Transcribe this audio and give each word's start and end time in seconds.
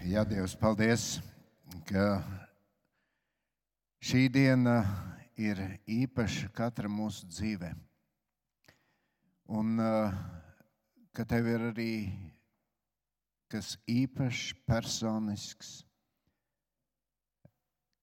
Jā, 0.00 0.22
Dievs, 0.24 0.54
paldies, 0.56 1.18
ka 1.84 2.22
šī 4.00 4.30
diena 4.32 4.78
ir 5.36 5.58
īpaša 5.84 6.48
katra 6.56 6.88
mūsu 6.88 7.28
dzīvē. 7.28 7.68
Un 9.52 9.74
uh, 9.76 10.16
ka 11.12 11.26
tev 11.28 11.50
ir 11.52 11.66
arī 11.68 11.92
kas 13.52 13.74
īpašs, 13.84 14.54
personisks, 14.64 15.74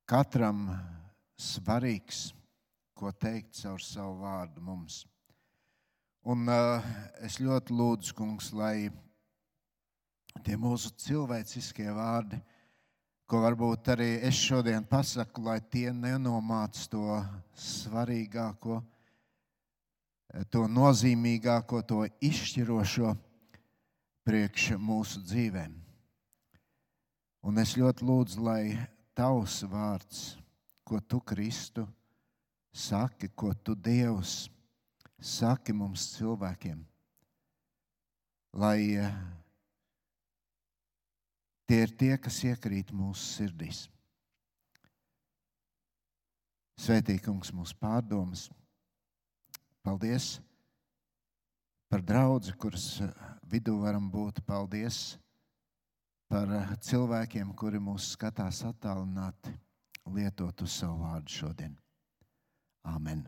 katram 0.06 0.68
svarīgs, 1.34 2.28
ko 2.94 3.10
teikt 3.10 3.58
caur 3.64 3.82
savu 3.82 4.20
vārdu 4.22 4.62
mums. 4.70 5.02
Un 6.30 6.46
uh, 6.46 6.94
es 7.26 7.42
ļoti 7.42 7.74
lūdzu, 7.74 8.14
kungs, 8.22 8.54
lai 8.54 8.92
tie 10.44 10.58
mūsu 10.60 10.92
cilvēciskie 11.02 11.88
vārdi, 11.94 12.40
ko 13.28 13.42
varbūt 13.44 13.92
arī 13.96 14.10
es 14.28 14.38
šodien 14.40 14.86
pasaku, 14.88 15.44
lai 15.50 15.60
tie 15.72 15.92
nenomāc 15.92 16.80
to 16.92 17.20
svarīgāko, 17.58 18.80
to 20.52 20.68
nozīmīgāko, 20.72 21.82
to 21.88 22.06
izšķirošo 22.24 23.16
priekš 24.28 24.74
mūsu 24.80 25.24
dzīvēm. 25.24 25.76
Un 27.48 27.64
es 27.64 27.78
ļoti 27.80 28.04
lūdzu, 28.08 28.44
lai 28.44 28.62
tavs 29.16 29.62
vārds, 29.72 30.36
ko 30.88 31.00
tu 31.00 31.20
Kristu 31.24 31.86
saki, 32.76 33.30
ko 33.36 33.54
tu 33.56 33.76
Dievs 33.76 34.48
saki 35.20 35.74
mums 35.74 36.12
cilvēkiem, 36.16 36.80
lai 38.54 39.02
Tie 41.68 41.82
ir 41.84 41.92
tie, 42.00 42.14
kas 42.16 42.40
iekrīt 42.48 42.94
mūsu 42.96 43.24
sirdīs. 43.26 43.86
Svētīgums 46.80 47.52
mūsu 47.52 47.76
pārdomas. 47.82 48.46
Paldies 49.84 50.38
par 51.92 52.04
draugu, 52.04 52.54
kuras 52.60 53.02
vidū 53.52 53.76
varam 53.82 54.08
būt. 54.12 54.40
Paldies 54.48 55.18
par 56.32 56.52
cilvēkiem, 56.88 57.52
kuri 57.56 57.84
mūs 57.84 58.14
skatās 58.16 58.64
attālināti, 58.68 59.52
lietot 60.16 60.64
uz 60.64 60.80
savu 60.80 61.02
vārdu 61.04 61.40
šodien. 61.42 61.76
Amen. 62.88 63.26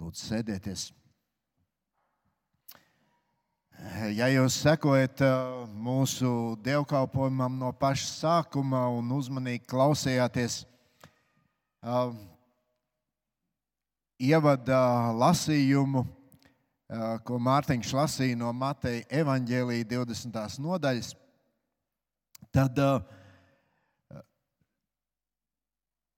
Lūdzu, 0.00 0.28
sēdieties! 0.28 0.90
Ja 4.12 4.28
jūs 4.30 4.56
sekojat 4.62 5.20
uh, 5.26 5.62
mūsu 5.74 6.54
dievkalpojumam 6.62 7.54
no 7.58 7.72
paša 7.74 8.08
sākuma 8.08 8.84
un 8.94 9.10
uzmanīgi 9.16 9.64
klausījāties 9.68 10.62
uh, 11.82 12.12
ievada 14.22 14.78
lasījumu, 15.18 16.04
uh, 16.06 17.16
ko 17.26 17.40
Mārtiņš 17.42 17.94
lasīja 17.98 18.38
no 18.38 18.52
Mateja 18.54 19.02
evaņģēlīja 19.22 19.88
20. 19.96 20.62
nodaļas, 20.62 21.12
tad 22.54 22.78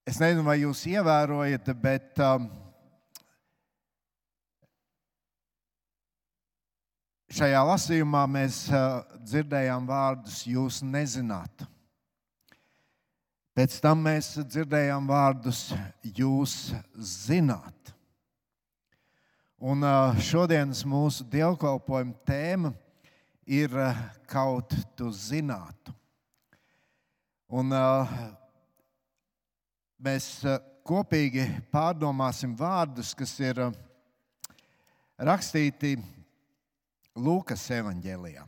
es 0.04 0.20
nezinu, 0.20 0.44
vai 0.44 0.60
jūs 0.60 0.84
ievērojat, 0.90 1.72
bet 1.80 2.20
Šajā 7.34 7.64
lasījumā 7.66 8.20
mēs 8.30 8.56
dzirdējām 9.26 9.88
vārdus, 9.88 10.44
jūs 10.46 10.76
nezināt. 10.86 11.64
Pēc 13.58 13.74
tam 13.82 14.04
mēs 14.06 14.28
dzirdējām 14.38 15.08
vārdus, 15.10 15.64
jūs 16.14 16.54
zināt. 16.94 17.90
Un 19.58 19.82
šodienas 20.22 20.84
mūsu 20.86 21.26
dievkalpojuma 21.34 22.14
tēma 22.22 22.70
ir 23.50 23.74
kaut 24.30 24.78
tu 24.94 25.10
zinātu. 25.10 25.90
Un 27.50 27.74
mēs 29.98 30.32
kopīgi 30.86 31.50
pārdomāsim 31.74 32.54
vārdus, 32.54 33.10
kas 33.18 33.40
ir 33.42 33.66
rakstīti 35.18 35.96
Lūkas 37.14 37.62
evanģēlijā. 37.70 38.42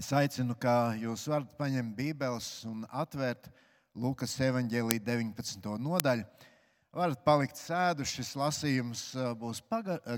Es 0.00 0.06
aicinu, 0.16 0.54
ka 0.56 0.94
jūs 0.96 1.26
varat 1.28 1.50
paņemt 1.58 1.92
Bībeles 1.92 2.46
un 2.64 2.86
atvērt 2.88 3.50
Lūkas 4.00 4.32
evanģēlīja 4.46 5.02
19. 5.04 5.74
nodaļu. 5.84 6.24
Varat 6.96 7.20
palikt 7.26 7.60
sēdu, 7.60 8.06
šis 8.08 8.32
lasījums 8.32 9.02
būs 9.36 9.60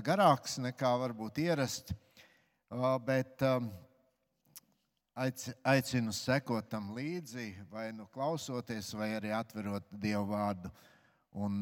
garāks 0.07 0.55
nekā 0.63 0.93
varbūt 1.03 1.41
ierasti, 1.43 1.97
bet 3.03 3.43
aicinu 5.67 6.15
sekot 6.15 6.71
tam 6.71 6.93
līdzi, 6.95 7.51
vai 7.67 7.89
nu 7.91 8.07
klausoties, 8.07 8.93
vai 8.95 9.17
arī 9.17 9.35
atverot 9.35 9.83
Dievu 9.91 10.29
vārdu 10.31 10.71
un 11.35 11.59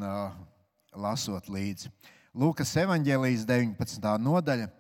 lasot 0.94 1.50
līdzi. 1.50 1.90
Lūkas 2.38 2.78
evanģēlijas 2.86 3.50
19. 3.50 4.14
nodaļa 4.22 4.76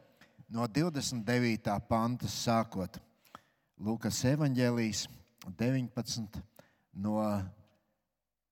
no 0.49 0.65
29. 0.67 1.69
panta 1.87 2.27
sākot. 2.27 2.97
Lūkas 3.79 4.17
evanģēlijas 4.27 5.05
19. 5.55 6.41
no 6.99 7.21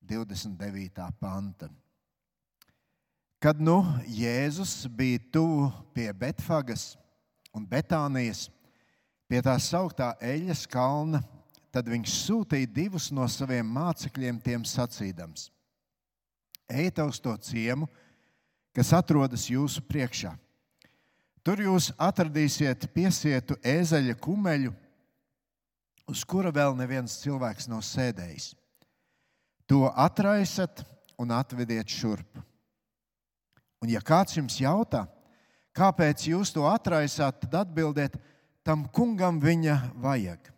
29. 0.08 1.10
panta. 1.20 1.70
Kad 3.42 3.60
nu 3.62 3.82
Jēzus 4.08 4.86
bija 4.90 5.20
tuvu 5.34 5.68
pie 5.94 6.08
Betfagas 6.14 6.96
un 7.54 7.66
Betānijas, 7.68 8.48
pie 9.30 9.42
tā 9.46 9.58
sauktā 9.62 10.14
Eļas 10.24 10.64
kalna, 10.70 11.22
tad 11.74 11.90
viņš 11.92 12.16
sūtīja 12.24 12.72
divus 12.72 13.12
no 13.14 13.28
saviem 13.30 13.68
mācekļiem, 13.68 14.40
tiem 14.42 14.66
sacīdams: 14.66 15.52
Ejiet 16.70 17.04
uz 17.04 17.20
to 17.22 17.36
ciemu, 17.38 17.90
kas 18.74 18.94
atrodas 18.96 19.50
jūsu 19.52 19.84
priekšā 19.86 20.34
Tur 21.48 21.62
jūs 21.64 21.94
atradīsiet 21.96 22.90
piesietu 22.92 23.56
ēzeļa 23.64 24.18
kumeļu, 24.20 24.74
uz 26.12 26.24
kura 26.28 26.52
vēl 26.52 26.74
neviens 26.76 27.14
cilvēks 27.22 27.70
nav 27.72 27.86
sēdējis. 27.88 28.50
To 29.72 29.86
atraisat 29.88 30.82
un 31.16 31.32
atvediet 31.32 31.88
šurp. 31.88 32.42
Un, 33.80 33.88
ja 33.88 34.02
kāds 34.04 34.36
jums 34.36 34.58
jautā, 34.60 35.06
kāpēc 35.72 36.26
jūs 36.34 36.52
to 36.52 36.66
atraisāt, 36.68 37.40
tad 37.46 37.56
atbildiet, 37.62 38.18
tam 38.68 38.84
kungam 38.92 39.40
viņa 39.40 39.78
vajag. 40.04 40.50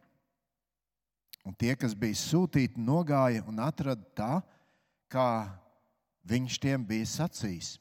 Un 1.45 1.53
tie, 1.53 1.75
kas 1.77 1.93
bija 1.93 2.17
sūtīti, 2.17 2.81
nogāja 2.81 3.45
un 3.45 3.61
atrada 3.61 4.09
tā, 4.17 4.31
kā 5.05 5.29
viņš 6.25 6.57
tiem 6.65 6.81
bija 6.89 7.11
sacījis. 7.13 7.75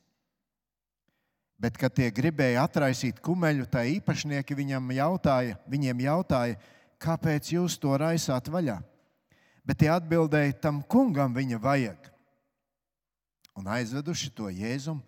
Bet, 1.58 1.74
kad 1.74 1.90
tie 1.90 2.06
gribēja 2.14 2.62
atraisīt 2.68 3.18
kumeļu, 3.24 3.66
tā 3.66 3.82
īpašnieki 3.96 4.54
viņam 4.54 4.92
jautāja, 4.94 5.56
viņiem 5.66 6.04
jautāja, 6.04 6.58
kāpēc 7.02 7.50
jūs 7.56 7.74
to 7.82 7.96
raisāt 7.98 8.46
vaļā? 8.52 8.78
Bet 9.66 9.82
tie 9.82 9.90
atbildēja, 9.90 10.54
tam 10.62 10.78
kungam 10.86 11.34
viņa 11.34 11.58
vajag. 11.60 12.06
Un 13.58 13.66
aizveduši 13.74 14.30
to 14.38 14.46
jēzumu, 14.54 15.02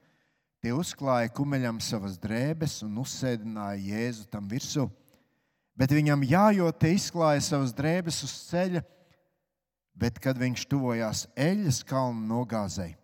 tie 0.61 0.75
uzklāja 0.75 1.31
kumeļam 1.33 1.79
savas 1.81 2.19
drēbes 2.21 2.81
un 2.85 2.99
uzsēdināja 3.01 3.79
jēzu 3.95 4.27
tam 4.33 4.51
virsū. 4.51 4.89
Bet 5.79 5.95
viņam 5.95 6.27
jājot, 6.27 6.77
tie 6.83 6.97
izklāja 6.99 7.41
savas 7.47 7.71
drēbes 7.73 8.19
uz 8.27 8.35
ceļa, 8.51 8.83
bet, 9.97 10.19
kad 10.21 10.37
viņš 10.37 10.67
tuvojās 10.69 11.25
eļļas 11.39 11.81
kalnu 11.89 12.27
nogāzēji, 12.35 12.99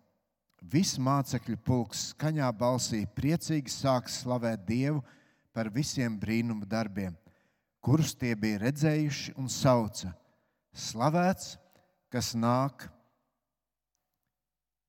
Viss 0.62 0.96
mācekļu 0.98 1.58
pulks 1.64 2.10
skaņā 2.12 2.48
balsī 2.56 3.04
priecīgi 3.16 3.70
sāk 3.70 4.08
slavēt 4.10 4.64
Dievu 4.66 5.02
par 5.52 5.68
visiem 5.72 6.16
brīnumu 6.18 6.66
darbiem, 6.66 7.14
kurus 7.80 8.14
tie 8.16 8.34
bija 8.34 8.64
redzējuši 8.64 9.36
un 9.36 9.48
sauca: 9.52 10.12
Slavēts, 10.72 11.56
kas 12.12 12.34
nāk 12.34 12.88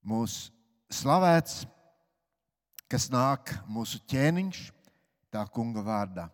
mūsu 0.07 0.51
slavēts, 0.93 1.65
kas 2.87 3.09
nāk 3.11 3.51
mūsu 3.67 3.99
ķēniņš, 4.07 4.63
tā 5.31 5.43
kunga 5.51 5.83
vārdā. 5.83 6.27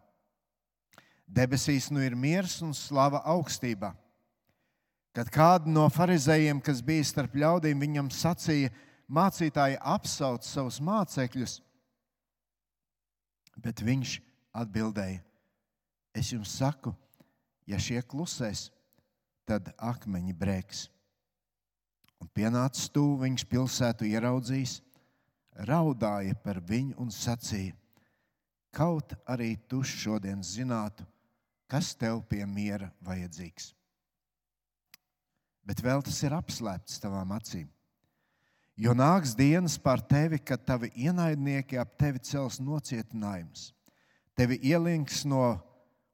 Debesīs 1.26 1.90
nu 1.90 2.04
ir 2.06 2.14
miers 2.14 2.60
un 2.62 2.76
slava 2.78 3.24
augstībā. 3.34 3.94
Kad 5.14 5.30
kādu 5.34 5.70
no 5.74 5.88
farizējiem, 5.94 6.62
kas 6.62 6.82
bija 6.86 7.06
starp 7.06 7.36
ļaudīm, 7.38 7.82
viņam 7.82 8.10
sacīja, 8.14 8.72
mācītāji 9.10 9.80
apsauc 9.80 10.46
savus 10.48 10.80
mācekļus, 10.84 11.60
bet 13.58 13.84
viņš 13.84 14.18
atbildēja: 14.64 15.22
Es 16.14 16.30
jums 16.30 16.52
saku, 16.60 16.94
Ja 17.70 17.80
šie 17.80 18.02
klusēs, 18.04 18.68
tad 19.48 19.72
akmeņi 19.80 20.36
brēks. 20.36 20.88
Un 22.20 22.30
pienācis 22.36 22.90
tuvu 22.92 23.22
viņš 23.24 23.46
pilsētu 23.52 24.08
ieraudzījis, 24.08 24.78
raudāja 25.68 26.36
par 26.44 26.60
viņu 26.64 26.98
un 27.04 27.12
sacīja: 27.12 27.76
Kaut 28.74 29.16
arī 29.30 29.54
tu 29.70 29.84
šodien 29.86 30.42
zinātu, 30.44 31.06
kas 31.70 31.94
tev 31.96 32.24
pie 32.28 32.44
miera 32.48 32.90
vajadzīgs. 33.06 33.72
Bet 35.64 35.80
vēl 35.80 36.04
tas 36.04 36.18
ir 36.26 36.36
apslēpts 36.36 37.00
tavām 37.00 37.32
acīm. 37.38 37.70
Jo 38.74 38.96
nāks 38.98 39.36
dienas 39.38 39.76
pār 39.78 40.02
tevi, 40.02 40.40
kad 40.42 40.64
tavi 40.66 40.90
ienaidnieki 40.98 41.78
ap 41.78 41.94
tevi 42.00 42.22
cels 42.26 42.58
nocietinājumus, 42.58 43.68
tevi 44.34 44.58
ielinks 44.66 45.22
no 45.30 45.44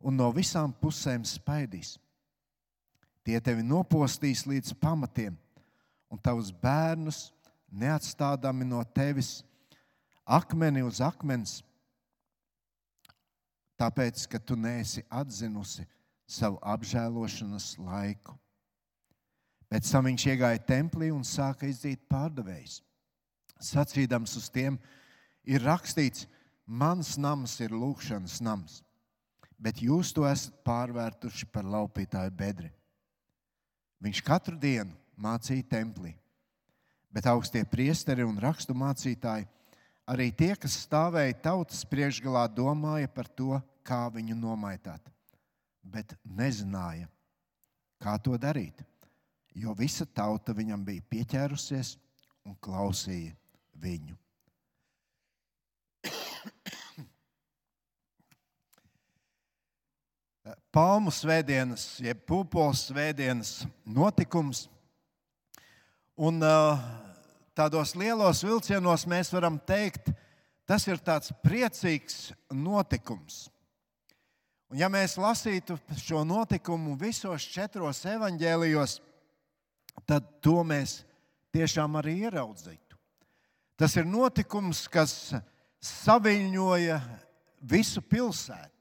un 0.04 0.18
no 0.20 0.28
visām 0.36 0.74
pusēm 0.76 1.24
spaidīs. 1.28 1.96
Tie 3.24 3.40
tevi 3.44 3.64
nopostīs 3.64 4.44
līdz 4.48 4.74
pamatiem, 4.82 5.38
un 6.12 6.20
tavus 6.20 6.52
bērnus 6.52 7.30
neatstādami 7.72 8.68
no 8.68 8.82
tevis 8.84 9.40
akmeni 10.26 10.84
uz 10.84 11.00
akmens, 11.04 11.60
tāpēc, 13.80 14.26
ka 14.28 14.40
tu 14.40 14.58
neesi 14.60 15.06
atzinusi 15.08 15.88
savu 16.28 16.60
apžēlošanas 16.60 17.78
laiku. 17.80 18.36
Pēc 19.70 19.92
tam 19.94 20.08
viņš 20.10 20.26
iegāja 20.32 20.62
templī 20.66 21.12
un 21.14 21.22
sāka 21.26 21.68
izdīt 21.70 22.02
pārdevējus. 22.10 22.80
Sacīdams 23.62 24.34
uz 24.40 24.48
tiem, 24.50 24.80
ir 25.46 25.62
rakstīts, 25.62 26.26
mans 26.66 27.16
nams 27.22 27.54
ir 27.62 27.76
lūkšanas 27.76 28.40
nams, 28.42 28.80
bet 29.62 29.84
jūs 29.84 30.14
to 30.16 30.26
esat 30.26 30.56
pārvērtuši 30.66 31.50
par 31.54 31.68
laupītāju 31.70 32.34
bedri. 32.34 32.72
Viņš 34.02 34.24
katru 34.26 34.58
dienu 34.58 34.96
mācīja 35.20 35.68
templī, 35.70 36.16
bet 37.14 37.28
augstie 37.30 37.62
priesteri 37.68 38.26
un 38.26 38.40
rakstu 38.42 38.74
mācītāji, 38.74 39.46
arī 40.10 40.32
tie, 40.34 40.54
kas 40.56 40.80
stāvēja 40.88 41.36
tautas 41.44 41.84
priekšgalā, 41.86 42.48
domāja 42.50 43.12
par 43.12 43.28
to, 43.28 43.60
kā 43.86 44.08
viņu 44.14 44.38
nomaitāt, 44.40 45.04
bet 45.84 46.16
nezināja, 46.24 47.10
kā 48.02 48.16
to 48.24 48.38
darīt 48.40 48.86
jo 49.56 49.74
visa 49.78 50.06
tauta 50.06 50.54
viņam 50.54 50.86
bija 50.86 51.02
pieķērusies 51.10 51.98
un 52.46 52.56
klausīja 52.62 53.34
viņu. 53.80 54.16
Palmu 60.74 61.12
svētdienas, 61.14 62.00
jeb 62.04 62.18
pūpoles 62.30 62.88
svētdienas 62.90 63.68
notikums. 63.86 64.70
Un 66.20 66.42
tādos 67.56 67.96
lielos 67.96 68.44
vilcienos 68.44 69.08
mēs 69.08 69.32
varam 69.32 69.60
teikt, 69.60 70.12
tas 70.68 70.88
ir 70.88 70.98
tāds 71.00 71.32
priecīgs 71.44 72.34
notikums. 72.52 73.50
Un 74.70 74.78
ja 74.78 74.90
mēs 74.92 75.18
lasītu 75.18 75.80
šo 75.98 76.22
notikumu 76.28 76.94
visos 77.00 77.42
četros 77.50 78.06
evaņģēlijos, 78.06 79.00
tad 79.00 79.09
to 80.42 80.62
mēs 80.64 81.02
tiešām 81.56 81.98
arī 82.00 82.20
ieraudzītu. 82.28 82.98
Tas 83.80 83.96
ir 83.96 84.08
notikums, 84.08 84.84
kas 84.92 85.14
saviņoja 85.80 87.00
visu 87.62 88.04
pilsētu. 88.04 88.76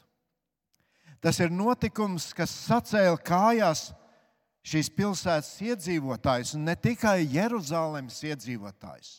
Tas 1.22 1.38
ir 1.42 1.50
notikums, 1.50 2.30
kas 2.34 2.50
sacēla 2.66 3.18
kājās 3.22 3.88
šīs 4.68 4.90
pilsētas 4.94 5.54
iedzīvotājus, 5.66 6.54
un 6.58 6.66
ne 6.68 6.74
tikai 6.78 7.22
Jeruzalemes 7.26 8.20
iedzīvotājus. 8.26 9.16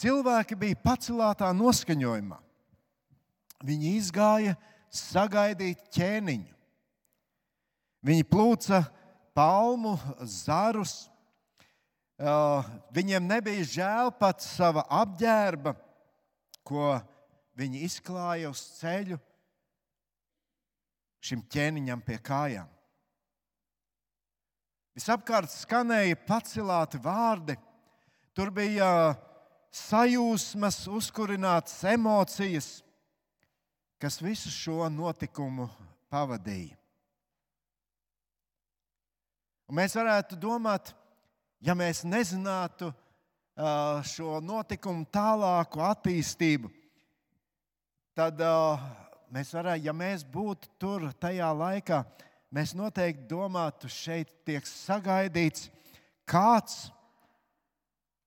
Cilvēki 0.00 0.58
bija 0.58 0.80
pacelātā 0.82 1.52
noskaņojumā. 1.54 2.40
Viņi 3.64 3.94
izgāja 4.00 4.56
sagaidīt 4.92 5.86
ķēniņu. 5.94 6.50
Viņi 8.04 8.26
plūca 8.28 8.82
palmu 9.34 9.96
zarus. 10.22 11.08
Viņiem 12.94 13.26
nebija 13.26 13.66
žēl 13.66 14.12
pat 14.18 14.42
sava 14.44 14.84
apģērba, 15.02 15.74
ko 16.64 16.94
viņi 17.58 17.82
izklāja 17.86 18.52
uz 18.54 18.62
ceļu 18.78 19.18
šim 21.24 21.42
ķēniņam 21.50 22.04
pie 22.04 22.18
kājām. 22.22 22.70
Visapkārt 24.94 25.50
skanēja 25.50 26.20
pacelāti 26.22 27.00
vārdi, 27.02 27.56
tur 28.36 28.52
bija 28.54 29.16
sajūsmas, 29.74 30.84
uzkurinātas 30.86 31.80
emocijas, 31.90 32.68
kas 33.98 34.20
visu 34.22 34.52
šo 34.54 34.86
notikumu 34.92 35.66
pavadīja. 36.12 36.78
Un 39.68 39.78
mēs 39.78 39.94
varētu 39.96 40.36
domāt, 40.40 40.92
ja 41.64 41.72
mēs 41.78 42.02
nezinātu 42.04 42.90
šo 44.10 44.40
notikumu 44.44 45.06
tālāku 45.14 45.80
attīstību, 45.84 46.68
tad 48.18 48.42
mēs 49.32 49.54
varētu, 49.54 49.86
ja 49.86 49.94
mēs 49.96 50.26
būtu 50.26 50.68
tur 50.78 51.06
tajā 51.22 51.48
laikā, 51.54 52.02
mēs 52.54 52.74
noteikti 52.76 53.28
domātu, 53.30 53.88
šeit 53.88 54.34
tiek 54.46 54.66
sagaidīts 54.68 55.70
kāds, 56.28 56.90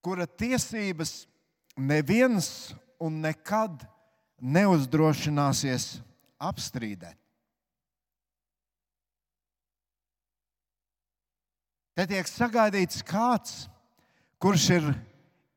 kura 0.02 0.26
tiesības 0.26 1.26
neviens 1.78 2.72
un 2.98 3.20
nekad 3.22 3.86
neuzdrošināsies 4.42 5.98
apstrīdēt. 6.38 7.18
Te 11.98 12.04
tiek 12.06 12.28
sagaidīts 12.30 13.00
kāds, 13.02 13.64
kurš 14.38 14.64
ir 14.76 14.84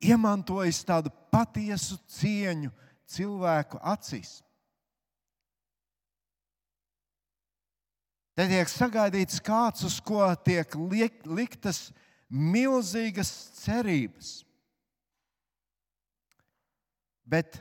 iemantojis 0.01 0.79
tādu 0.87 1.11
patiesu 1.29 1.99
cieņu 2.09 2.71
cilvēku 3.05 3.77
acīs. 3.85 4.39
Te 8.33 8.47
tiek 8.49 8.71
sagaidīts 8.73 9.37
kāds, 9.45 9.83
uz 9.85 9.99
ko 10.01 10.23
tiek 10.41 10.73
liek, 10.89 11.19
liktas 11.29 11.91
milzīgas 12.33 13.29
cerības. 13.59 14.31
Bet 17.21 17.59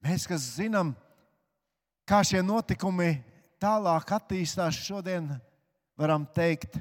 mēs, 0.00 0.24
kas 0.24 0.46
zinām, 0.56 0.94
kā 2.08 2.22
šie 2.24 2.40
notikumi 2.40 3.18
tālāk 3.60 4.14
attīstās 4.16 4.80
šodien, 4.88 5.28
varam 5.98 6.24
teikt, 6.34 6.78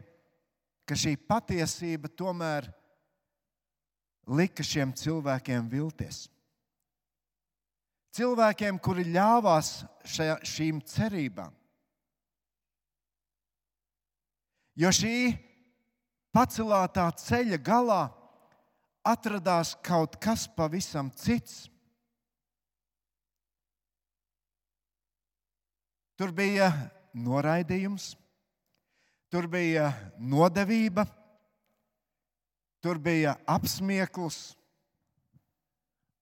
ka 0.87 0.95
šī 0.95 1.15
patiesība 1.27 2.09
tomēr 2.13 2.69
lika 4.27 4.63
šiem 4.63 4.93
cilvēkiem 4.95 5.69
vilties. 5.71 6.27
Cilvēkiem, 8.17 8.79
kuri 8.81 9.05
ļāvās 9.11 9.71
šajā, 10.07 10.37
šīm 10.47 10.81
cerībām. 10.89 11.53
Jo 14.77 14.93
šī 14.93 15.33
pacelātā 16.33 17.07
ceļa 17.17 17.57
galā 17.65 18.03
atradās 19.07 19.73
kaut 19.85 20.17
kas 20.21 20.45
pavisam 20.53 21.09
cits. 21.17 21.65
Tur 26.17 26.33
bija 26.33 26.71
noraidījums, 27.13 28.15
Tur 29.27 29.47
bija 29.51 29.89
nodevība, 30.15 31.03
tur 32.79 32.99
bija 33.03 33.35
apsmiekls, 33.43 34.55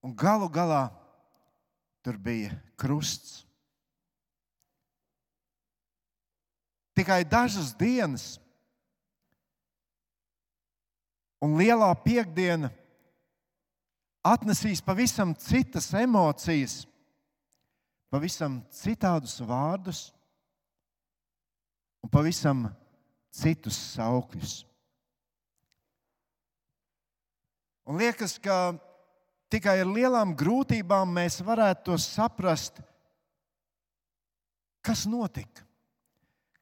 un 0.02 0.14
galu 0.14 0.48
galā 0.50 0.88
tur 2.02 2.18
bija 2.18 2.50
krusts. 2.78 3.44
Tikai 6.96 7.20
dažas 7.28 7.74
dienas, 7.76 8.24
un 11.44 11.54
lielā 11.60 11.92
piekdiena 12.02 12.72
atnesīs 14.26 14.82
pavisam 14.82 15.34
citas 15.38 15.92
emocijas, 15.94 16.80
pavisam 18.10 18.58
citādus 18.74 19.36
vārdus 19.44 20.08
un 22.02 22.10
pavisam 22.10 22.64
citus 23.36 23.78
saukļus. 23.94 24.58
Un 27.86 28.00
liekas, 28.00 28.34
ka 28.42 28.74
tikai 29.52 29.78
ar 29.84 29.90
lielām 29.92 30.34
grūtībām 30.38 31.12
mēs 31.20 31.38
varētu 31.46 31.92
to 31.92 31.98
saprast, 32.02 32.80
Kas 34.86 35.02
notika? 35.10 35.64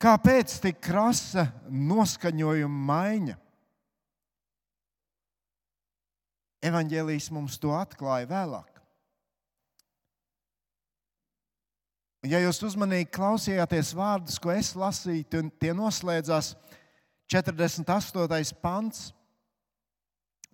Kāpēc 0.00 0.56
tik 0.62 0.80
krasa 0.84 1.46
noskaņojuma 1.68 2.84
maiņa? 2.88 3.34
Evangelijas 6.64 7.28
mums 7.32 7.58
to 7.60 7.74
atklāja 7.76 8.28
vēlāk. 8.30 8.73
Ja 12.24 12.40
jūs 12.40 12.62
uzmanīgi 12.64 13.10
klausījāties 13.12 13.90
vārdus, 13.96 14.38
ko 14.40 14.52
es 14.54 14.72
lasīju, 14.78 15.26
tad 15.28 15.50
tie 15.60 15.74
noslēdzās 15.76 16.54
48. 17.28 18.54
pants. 18.62 19.10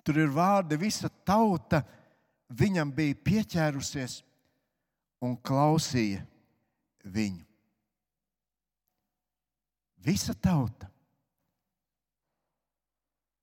Tur 0.03 0.19
ir 0.19 0.33
vārdi, 0.35 0.79
visa 0.81 1.11
tauta 1.29 1.83
viņam 2.51 2.91
bija 2.97 3.19
pieķērusies 3.23 4.17
un 5.23 5.37
klausīja 5.37 6.25
viņu. 7.05 7.45
Visa 10.01 10.35
tauta 10.35 10.89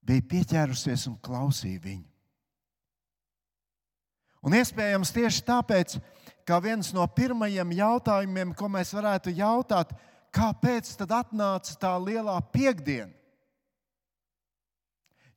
bija 0.02 0.24
pieķērusies 0.34 1.06
un 1.08 1.16
klausīja 1.22 1.80
viņu. 1.84 2.06
Un 4.44 4.54
iespējams 4.58 5.12
tieši 5.14 5.44
tāpēc, 5.46 5.96
ka 5.98 6.17
viens 6.64 6.94
no 6.96 7.04
pirmajiem 7.12 7.74
jautājumiem, 7.76 8.54
ko 8.56 8.70
mēs 8.72 8.94
varētu 8.96 9.34
jautāt, 9.36 9.92
kāpēc 10.32 10.94
tad 10.96 11.12
atnāca 11.12 11.76
tā 11.76 11.92
lielā 12.00 12.38
piekdiena? 12.54 13.12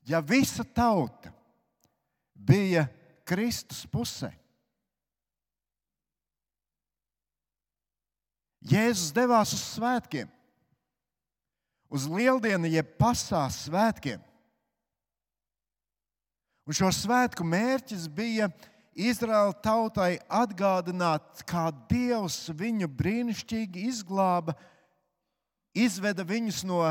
Ja 0.07 0.21
visa 0.23 0.63
tauta 0.63 1.29
bija 2.33 2.87
Kristus 3.27 3.83
pusē, 3.91 4.31
Jēzus 8.61 9.09
devās 9.13 9.55
uz 9.55 9.61
svētkiem, 9.73 10.27
uz 11.89 12.05
lieldienu, 12.05 12.69
jeb 12.69 12.91
pasāles 12.99 13.63
svētkiem. 13.65 14.21
Un 16.69 16.77
šo 16.77 16.91
svētku 16.93 17.43
mērķis 17.43 18.05
bija 18.13 18.51
Izraēla 18.91 19.53
tautai 19.63 20.19
atgādināt, 20.27 21.45
kā 21.47 21.69
Dievs 21.87 22.49
viņu 22.51 22.89
brīnišķīgi 22.91 23.85
izglāba, 23.87 24.55
izveda 25.71 26.25
viņus 26.27 26.65
no 26.67 26.83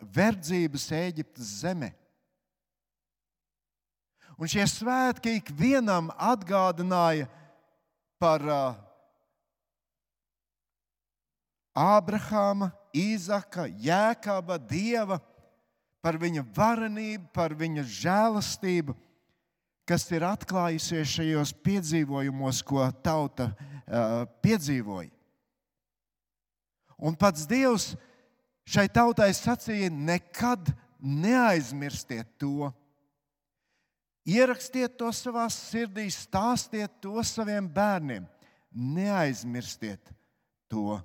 verdzības 0.00 0.86
Eģiptes 0.94 1.56
zemē. 1.64 1.90
Un 4.40 4.48
šie 4.48 4.62
svētki 4.70 5.34
ikvienam 5.40 6.08
atgādināja 6.16 7.26
par 8.22 8.46
Ābrahāma, 11.76 12.70
Īzaka, 12.94 13.66
Jēkaba, 13.68 14.56
Dieva, 14.70 15.20
par 16.00 16.16
viņa 16.18 16.46
varenību, 16.56 17.26
par 17.34 17.52
viņa 17.58 17.84
žēlastību 17.84 18.96
kas 19.90 20.04
ir 20.14 20.22
atklājusies 20.22 21.16
šajos 21.16 21.50
piedzīvojumos, 21.66 22.60
ko 22.62 22.84
tauta 23.02 23.48
uh, 23.50 24.22
piedzīvoja. 24.44 25.10
Un 27.00 27.16
pats 27.18 27.48
Dievs 27.48 27.94
šai 28.68 28.86
tautai 28.92 29.32
sacīja: 29.34 29.90
nekad 29.90 30.70
neaizmirstiet 31.00 32.28
to. 32.38 32.70
Ierakstiet 34.30 34.94
to 35.00 35.08
savā 35.16 35.48
sirdī, 35.50 36.06
stāstiet 36.12 37.00
to 37.02 37.24
saviem 37.26 37.66
bērniem. 37.66 38.28
Neaizmirstiet 38.70 40.12
to. 40.70 41.00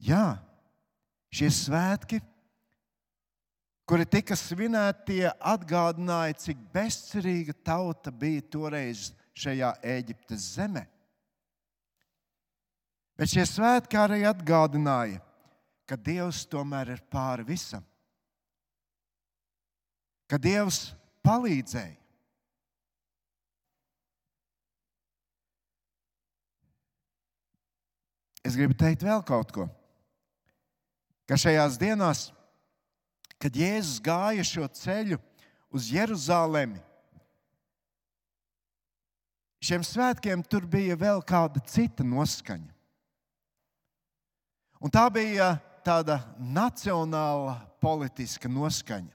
Jā, 0.00 0.38
šie 1.28 1.50
svētki 1.52 2.22
kuri 3.90 4.04
tika 4.06 4.36
svinēti, 4.38 5.24
atgādināja, 5.26 6.36
cik 6.38 6.60
bezcerīga 6.70 7.56
tauta 7.66 8.12
bija 8.14 8.44
toreiz 8.46 9.08
šajā 9.34 9.72
Eģiptes 9.96 10.44
zemē. 10.54 10.84
Bet 13.18 13.32
šie 13.32 13.42
svētki 13.50 13.98
arī 13.98 14.20
atgādināja, 14.30 15.18
ka 15.90 15.98
Dievs 15.98 16.44
tomēr 16.46 16.94
ir 16.94 17.02
pāri 17.10 17.48
visam, 17.50 17.82
ka 20.30 20.38
Dievs 20.38 20.92
palīdzēja. 21.26 21.98
Es 28.46 28.54
gribu 28.54 28.78
teikt 28.78 29.02
vēl 29.02 29.26
kaut 29.26 29.50
ko, 29.52 29.66
ka 31.26 31.36
šajās 31.36 31.74
dienās 31.82 32.30
kad 33.40 33.56
Jēzus 33.56 34.00
gāja 34.04 34.44
šo 34.44 34.66
ceļu 34.68 35.16
uz 35.72 35.88
Jeruzalemi, 35.88 36.80
šiem 39.64 39.84
svētkiem 39.86 40.42
tur 40.44 40.66
bija 40.68 40.98
vēl 40.98 41.22
kāda 41.24 41.62
cita 41.64 42.04
noskaņa. 42.04 42.68
Un 44.80 44.92
tā 44.92 45.04
bija 45.12 45.54
tāda 45.84 46.20
nacionāla 46.36 47.58
politiska 47.80 48.48
noskaņa. 48.48 49.12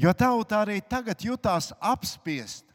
Jo 0.00 0.12
tauta 0.16 0.62
arī 0.62 0.78
tagad 0.80 1.20
jutās 1.22 1.72
apspiesta. 1.76 2.70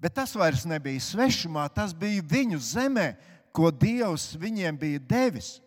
Bet 0.00 0.16
tas 0.16 0.32
vairs 0.34 0.64
nebija 0.64 1.00
svešumā, 1.04 1.66
tas 1.68 1.92
bija 1.92 2.24
viņu 2.24 2.58
zemē, 2.64 3.12
ko 3.52 3.68
Dievs 3.70 4.32
viņiem 4.40 4.78
bija 4.80 5.02
devis 5.04 5.58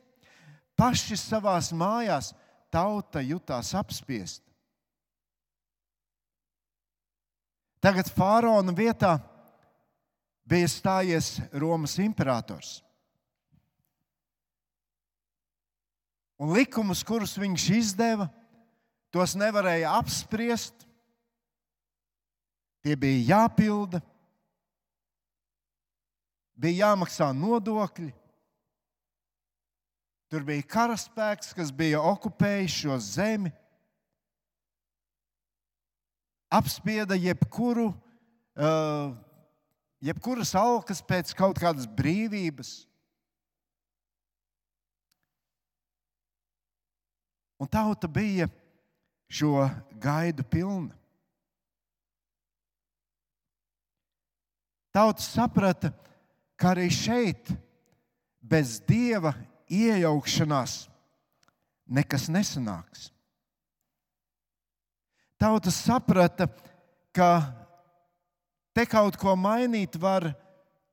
paši 0.79 1.17
savā 1.19 1.57
mājās, 1.75 2.33
tauta 2.73 3.21
jutās 3.21 3.73
apspiesta. 3.77 4.47
Tagad 7.83 8.07
faraona 8.15 8.71
vietā 8.71 9.17
bija 10.47 10.69
stājies 10.71 11.35
Romas 11.51 11.97
imperators. 11.99 12.77
Un 16.39 16.53
likumus, 16.55 17.03
kurus 17.03 17.35
viņš 17.39 17.67
izdeva, 17.75 18.29
tos 19.13 19.35
nevarēja 19.39 19.93
apspriest. 19.99 20.87
Tie 22.83 22.95
bija 22.99 23.43
jāpilda, 23.43 24.01
bija 26.59 26.87
jāmaksā 26.87 27.29
nodokļi. 27.35 28.11
Tur 30.33 30.41
bija 30.41 30.65
karaspēks, 30.65 31.51
kas 31.53 31.69
bija 31.69 31.99
okupējis 32.09 32.73
šo 32.73 32.95
zemi, 33.05 33.51
apspieda 36.49 37.13
jebkuru, 37.13 37.91
uh, 38.57 39.11
jebkuras 40.01 40.55
alkas 40.57 41.03
pēc 41.05 41.35
kaut 41.37 41.61
kādas 41.61 41.85
brīvības. 41.85 42.71
Un 47.61 47.69
tauta 47.69 48.09
bija 48.09 48.49
šo 49.29 49.69
gaidu 50.01 50.49
pilna. 50.49 50.97
Tauta 54.89 55.29
saprata, 55.29 55.93
ka 56.57 56.73
arī 56.73 56.89
šeit 56.89 57.53
bez 58.41 58.79
dieva 58.81 59.37
iejaukšanās 59.71 60.83
nekas 61.87 62.29
nesanāks. 62.31 63.09
Tauta 65.39 65.71
saprata, 65.73 66.47
ka 67.11 67.29
te 68.73 68.85
kaut 68.87 69.17
ko 69.19 69.35
mainīt 69.35 69.97
var 69.99 70.31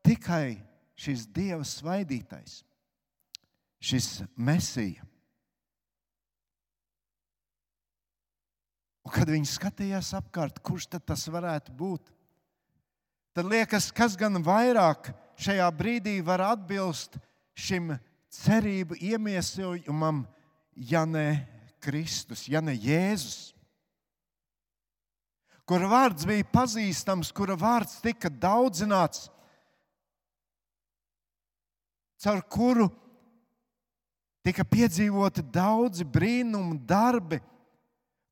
tikai 0.04 0.58
šis 0.98 1.26
Dieva 1.30 1.64
svaidītais, 1.64 2.60
šis 3.80 4.08
Mesija. 4.36 5.06
Un 9.06 9.14
kad 9.14 9.30
viņi 9.32 9.48
skatījās 9.48 10.12
apkārt, 10.18 10.60
kurš 10.62 10.90
tas 10.92 11.24
varētu 11.32 11.72
būt, 11.74 12.10
tad 13.34 13.48
liekas, 13.48 13.88
kas 13.94 14.18
gan 14.18 14.42
vairāk 14.44 15.12
šajā 15.40 15.70
brīdī 15.72 16.18
var 16.24 16.42
atbilst 16.50 17.16
šim 17.56 17.94
cerību 18.30 18.98
iemiesojumam, 19.00 20.24
ja 20.76 21.04
ne 21.06 21.46
Kristus, 21.82 22.46
ja 22.48 22.62
ne 22.62 22.74
Jēzus. 22.76 23.50
Kura 25.66 25.86
vārds 25.90 26.26
bija 26.26 26.46
pazīstams, 26.50 27.30
kura 27.34 27.54
vārds 27.58 28.00
tika 28.02 28.30
daudzināts, 28.30 29.28
caur 32.18 32.42
kuru 32.50 32.88
tika 34.42 34.64
piedzīvoti 34.66 35.44
daudzi 35.52 36.06
brīnumu 36.06 36.80
darbi, 36.88 37.38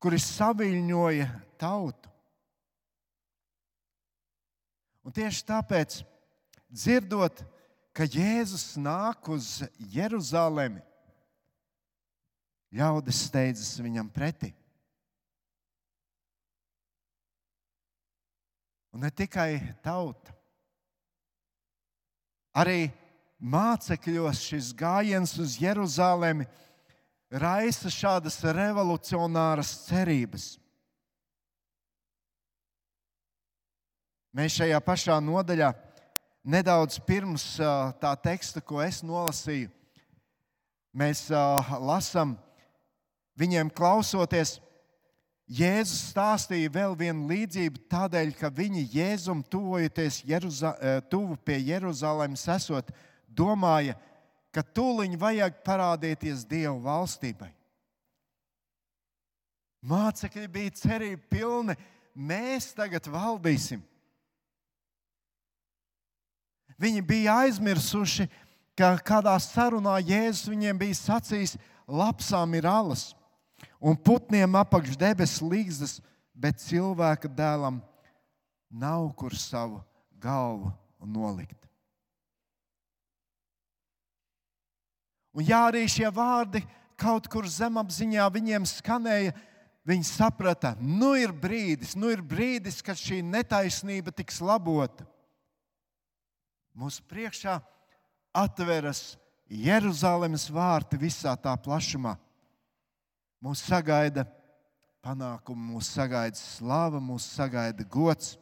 kuri 0.03 0.19
saviņoja 0.23 1.29
tautu. 1.61 2.11
Un 5.07 5.15
tieši 5.15 5.47
tāpēc, 5.49 6.01
dzirdot, 6.69 7.41
ka 7.99 8.07
Jēzus 8.07 8.77
nāk 8.79 9.27
uz 9.35 9.65
Jeruzalemi, 9.91 10.79
ļaudis 12.71 13.25
steidzas 13.27 13.73
viņam 13.83 14.07
pretī. 14.15 14.53
Un 18.95 19.03
ne 19.03 19.11
tikai 19.11 19.59
tauta, 19.83 20.31
arī 22.55 22.87
mācekļos 23.43 24.45
šis 24.47 24.71
gājiens 24.79 25.35
uz 25.43 25.59
Jeruzalemi 25.59 26.47
raisa 27.35 27.91
šādas 27.91 28.39
revolucionāras 28.47 29.75
cerības. 29.89 30.53
Mēs 34.39 34.55
šajā 34.63 34.79
pašā 34.87 35.19
nodaļā, 35.19 35.75
nedaudz 36.49 36.97
pirms 37.05 37.45
tā 38.01 38.15
teksta, 38.25 38.63
ko 38.65 38.81
es 38.81 39.03
nolasīju, 39.05 39.69
mēs 40.97 41.29
lasām, 41.85 42.37
viņiem 43.39 43.71
klausoties, 43.75 44.59
Jēzus 45.49 46.11
stāstīja 46.11 46.69
vēl 46.69 46.93
vienu 46.93 47.25
līdzību 47.31 47.87
tādēļ, 47.89 48.35
ka 48.37 48.51
viņi 48.53 48.83
Jēzum 48.93 49.41
tuvojoties 49.49 50.19
Jeruza, 50.29 50.75
tuvu 51.09 51.39
pie 51.41 51.57
Jeruzalemes 51.71 52.43
esot, 52.53 52.91
domāja, 53.25 53.95
ka 54.53 54.61
tūliņ 54.61 55.17
vajag 55.17 55.63
parādīties 55.65 56.45
Dieva 56.45 56.77
valstībai. 56.85 57.49
Mācekļi 59.89 60.49
bija 60.53 60.77
cerība 60.77 61.25
pilni, 61.33 61.79
mēs 62.13 62.75
tagad 62.77 63.09
valdīsim. 63.09 63.81
Viņi 66.79 67.03
bija 67.03 67.41
aizmirsuši, 67.45 68.29
ka 68.79 68.95
kādā 69.03 69.35
sarunā 69.43 69.97
Jēzus 69.99 70.47
viņiem 70.51 70.79
bija 70.79 70.95
sacījis, 70.95 71.57
lapsām 71.89 72.55
ir 72.55 72.69
alas 72.71 73.11
un 73.81 73.97
putniem 73.97 74.55
apakš 74.59 74.97
debesu 74.99 75.49
līgzdas, 75.51 75.99
bet 76.35 76.63
cilvēka 76.63 77.31
dēlam 77.31 77.81
nav 78.71 79.09
kur 79.19 79.35
savu 79.35 79.81
galvu 80.23 80.71
nolikt. 81.03 81.57
Un 85.35 85.47
jā, 85.47 85.61
arī 85.69 85.85
šie 85.91 86.09
vārdi 86.11 86.65
kaut 86.99 87.29
kur 87.31 87.47
zemapziņā 87.47 88.27
viņiem 88.35 88.67
skanēja. 88.67 89.35
Viņi 89.89 90.05
saprata, 90.05 90.75
nu 90.83 91.15
ir 91.17 91.31
brīdis, 91.33 91.95
nu 91.97 92.11
ir 92.13 92.21
brīdis, 92.21 92.83
kad 92.85 92.99
šī 92.99 93.23
netaisnība 93.25 94.13
tiks 94.13 94.43
labota. 94.45 95.07
Mūsu 96.77 97.03
priekšā 97.09 97.59
atveras 98.37 99.17
Jeruzalemes 99.49 100.49
vārti 100.53 100.99
visā 101.01 101.33
tā 101.41 101.55
plašumā. 101.57 102.17
Mūs 103.41 103.63
sagaida 103.65 104.27
panākumi, 105.05 105.73
mūs 105.73 105.89
sagaida 105.95 106.37
slava, 106.37 107.01
mūs 107.01 107.27
sagaida 107.37 107.87
gods. 107.87 108.37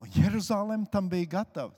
Un 0.00 0.12
Jeruzalem 0.14 0.84
tam 0.86 1.08
bija 1.08 1.40
gatava. 1.40 1.74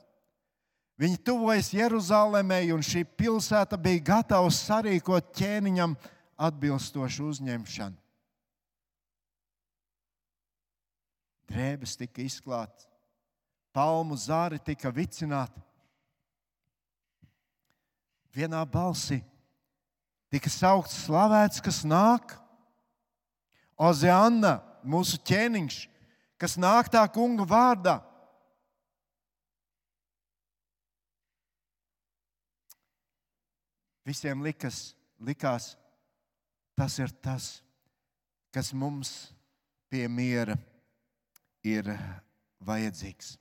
Viņi 0.97 1.19
tuvojas 1.21 1.69
Jeruzalemē, 1.77 2.63
un 2.73 2.81
šī 2.85 3.03
pilsēta 3.19 3.77
bija 3.77 4.01
gatava 4.15 4.49
sarīkot 4.49 5.29
ķēniņam 5.37 5.93
atbilstošu 6.49 7.29
uzņemšanu. 7.35 8.06
Drēbes 11.47 11.95
tika 11.99 12.25
izklātas, 12.25 12.89
palmu 13.75 14.17
zāri 14.19 14.59
tika 14.63 14.91
vicināti. 14.91 15.63
Vienā 18.35 18.65
balsī 18.69 19.21
tika 20.33 20.51
saukts 20.53 20.99
slavēts, 21.07 21.63
kas 21.65 21.85
nāk. 21.87 22.35
Ozeāna, 23.77 24.59
mūsu 24.89 25.21
ķēniņš, 25.29 25.79
kas 26.41 26.57
nāk 26.61 26.91
tā 26.93 27.05
kunga 27.13 27.47
vārdā. 27.49 27.97
Visiem 34.07 34.43
likas, 34.45 34.95
likās, 35.19 35.75
tas 36.79 36.95
ir 37.03 37.13
tas, 37.21 37.59
kas 38.55 38.71
mums 38.73 39.13
pie 39.91 40.07
miera 40.09 40.55
ir 40.57 40.76
vajadzīgs. 42.67 43.35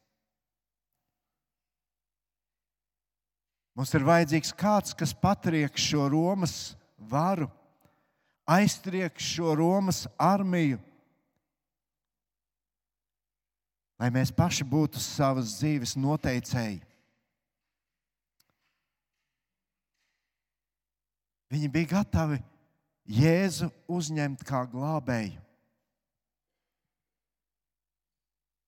Mums 3.76 3.92
ir 3.92 4.06
vajadzīgs 4.08 4.54
kāds, 4.56 4.96
kas 4.96 5.12
patriek 5.12 5.76
šo 5.76 6.08
Romas 6.12 6.76
varu, 6.96 7.50
aiztriek 8.48 9.20
šo 9.20 9.52
Romas 9.60 10.06
armiju, 10.16 10.80
lai 14.00 14.12
mēs 14.16 14.32
paši 14.36 14.64
būtu 14.68 15.02
savas 15.04 15.58
dzīves 15.60 15.98
noteicēji. 16.00 16.82
Viņi 21.52 21.72
bija 21.72 21.92
gatavi 22.00 22.40
Jēzu 23.06 23.70
uzņemt 23.92 24.42
kā 24.48 24.64
glābēju. 24.72 25.45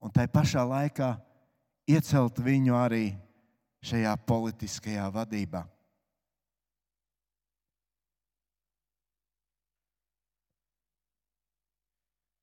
Un 0.04 0.14
tai 0.14 0.28
pašā 0.30 0.62
laikā 0.68 1.16
iecelt 1.90 2.40
viņu 2.44 2.76
arī 2.78 3.06
šajā 3.88 4.14
politiskajā 4.28 5.08
vadībā. 5.14 5.64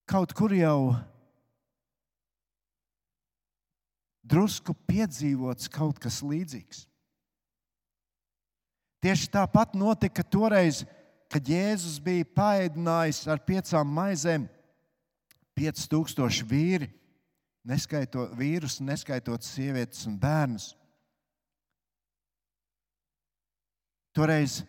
Kaut 0.04 0.34
kur 0.36 0.52
jau 0.52 0.94
drusku 4.24 4.74
piedzīvots 4.88 5.70
kaut 5.72 6.00
kas 6.00 6.20
līdzīgs. 6.24 6.84
Tieši 9.04 9.28
tāpat 9.32 9.74
notika 9.76 10.24
toreiz, 10.24 10.82
kad 11.28 11.44
Jēzus 11.44 11.98
bija 12.00 12.24
paēdinājis 12.36 13.24
ar 13.28 13.40
piecām 13.44 13.90
maizēm 13.96 14.46
5000 15.58 16.46
vīri, 16.48 16.88
neskaitot 17.64 18.34
vīrus, 18.36 18.78
neskaitot 18.84 19.44
sievietes 19.44 20.04
un 20.08 20.18
bērnus. 20.20 20.72
Toreiz 24.14 24.60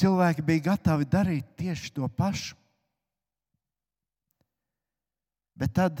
cilvēki 0.00 0.42
bija 0.46 0.70
gatavi 0.72 1.06
darīt 1.06 1.52
tieši 1.60 1.92
to 1.94 2.08
pašu. 2.08 2.56
Bet 5.54 5.76
tad 5.76 6.00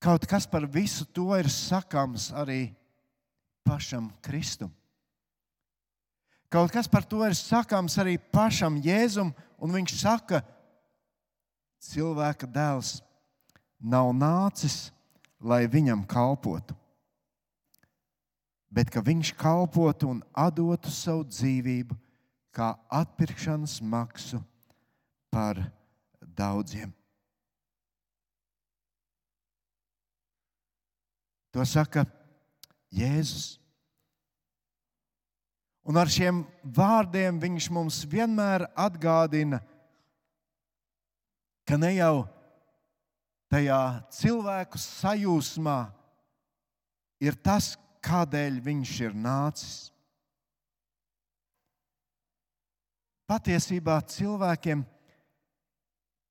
kaut 0.00 0.24
kas 0.30 0.46
par 0.46 0.64
visu 0.70 1.04
to 1.10 1.32
ir 1.34 1.50
sakāms 1.50 2.30
arī 2.30 2.70
pašam 3.66 4.06
Kristum. 4.22 4.70
Kaut 6.46 6.70
kas 6.70 6.86
par 6.86 7.02
to 7.02 7.24
ir 7.26 7.34
sakāms 7.34 7.98
arī 7.98 8.14
pašam 8.16 8.78
Jēzum, 8.78 9.32
un 9.58 9.74
viņš 9.74 9.96
saka, 9.98 10.44
cilvēka 11.82 12.46
dēls 12.46 13.00
nav 13.80 14.12
nācis, 14.16 14.90
lai 15.40 15.66
viņam 15.68 16.04
kalpotu, 16.08 16.74
bet 18.72 18.90
ka 18.90 19.02
viņš 19.04 19.32
kalpotu 19.38 20.10
un 20.10 20.22
dotu 20.56 20.90
savu 20.90 21.24
dzīvību 21.28 21.96
kā 22.56 22.72
atpirkšanas 22.88 23.80
maksu 23.84 24.40
par 25.30 25.60
daudziem. 26.20 26.92
To 31.52 31.64
saka 31.64 32.04
Jēzus. 32.92 33.56
Un 35.86 35.96
ar 35.96 36.10
šiem 36.10 36.42
vārdiem 36.60 37.38
viņš 37.40 37.68
mums 37.70 38.00
vienmēr 38.10 38.66
atgādina, 38.74 39.60
ka 41.64 41.78
ne 41.78 41.92
jau 41.94 42.26
tajā 43.52 43.80
cilvēku 44.14 44.80
sajūsmā 44.80 45.78
ir 47.22 47.38
tas, 47.42 47.74
kādēļ 48.06 48.60
viņš 48.62 48.94
ir 49.08 49.16
nācis. 49.18 49.74
Patiesībā 53.26 53.98
cilvēkiem 54.06 54.84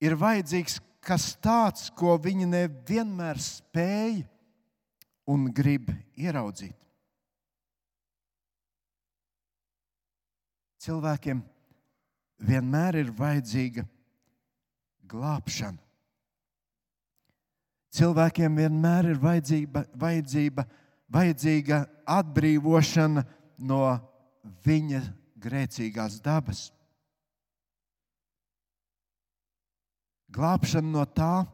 ir 0.05 0.15
vajadzīgs 0.15 0.79
kas 1.05 1.33
tāds, 1.43 1.89
ko 1.91 2.15
viņi 2.21 2.47
nevienmēr 2.47 3.41
spēj 3.43 4.23
un 5.29 5.49
grib 5.51 5.91
ieraudzīt. 6.15 6.77
cilvēkiem 10.85 11.41
vienmēr 12.45 12.99
ir 13.01 13.11
vajadzīga 13.17 13.85
glābšana. 15.09 15.84
Cilvēkiem 17.95 18.57
vienmēr 18.59 19.07
ir 19.13 19.19
vajadzība, 19.21 19.85
vajadzība, 19.95 20.65
vajadzīga 21.15 21.77
atbrīvošana 22.11 23.23
no 23.69 23.81
viņa 24.65 24.99
grēcīgās 25.39 26.17
dabas. 26.25 26.65
Glābšana 30.35 30.91
no 30.91 31.05
tā, 31.07 31.45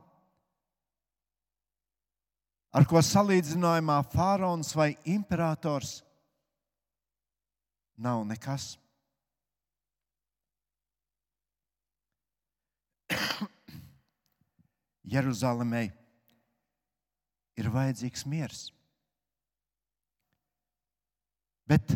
ar 2.73 2.89
ko 2.89 2.97
salīdzinājumā 3.05 4.01
faraons 4.09 4.73
vai 4.73 4.97
imperators 5.05 5.99
nav 8.01 8.25
nekas. 8.25 8.79
Jeruzalemē 15.13 16.00
ir 17.59 17.69
vajadzīgs 17.71 18.25
miers. 18.29 18.69
Bet 21.67 21.93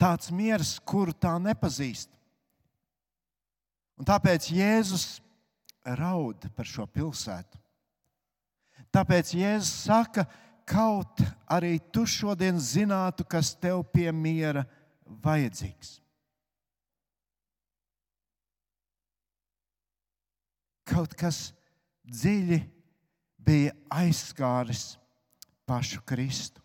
tāds 0.00 0.30
miers, 0.32 0.76
kuru 0.80 1.12
tā 1.12 1.34
nepazīst. 1.42 2.10
Un 3.98 4.06
tāpēc 4.06 4.50
Jēzus 4.54 5.06
raud 5.98 6.46
par 6.54 6.68
šo 6.68 6.86
pilsētu. 6.86 7.58
Tāpēc 8.94 9.34
Jēzus 9.36 9.72
saka, 9.88 10.24
kaut 10.68 11.20
arī 11.50 11.76
tu 11.92 12.06
šodien 12.08 12.60
zinātu, 12.60 13.26
kas 13.28 13.54
tev 13.58 13.82
pie 13.92 14.08
miera 14.14 14.64
vajadzīgs. 15.24 15.98
Kaut 20.88 21.12
kas 21.18 21.50
dziļi 22.08 22.62
bija 23.48 23.72
aizskāris 23.88 24.98
pašu 25.64 26.02
Kristu. 26.04 26.60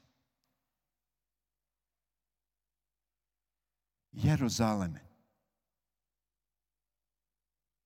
Jeruzaleme. 4.14 5.00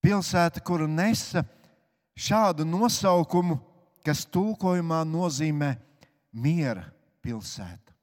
Pilsēta, 0.02 0.60
kuru 0.62 0.88
nesa 0.90 1.44
šādu 2.18 2.66
nosaukumu, 2.68 3.58
kas 4.04 4.24
tulkojumā 4.26 5.00
nozīmē 5.08 5.70
miera 6.32 6.84
pilsēta. 7.24 7.94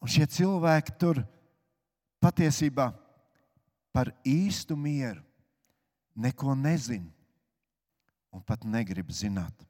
Un 0.00 0.08
šie 0.08 0.24
cilvēki 0.32 0.94
tur 1.00 1.20
patiesībā 2.24 2.88
par 3.92 4.14
īstu 4.24 4.76
mieru 4.76 5.29
neko 6.14 6.54
nezina 6.54 7.10
un 8.30 8.42
pat 8.46 8.64
negrib 8.64 9.10
zināt. 9.10 9.66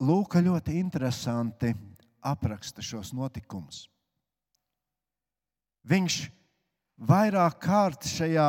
Lūka 0.00 0.40
ļoti 0.40 0.78
interesanti 0.80 1.74
apraksta 2.24 2.80
šos 2.84 3.12
notikumus. 3.12 3.82
Viņš 5.84 6.16
vairāk 7.04 7.58
kārt 7.60 8.08
šajā 8.08 8.48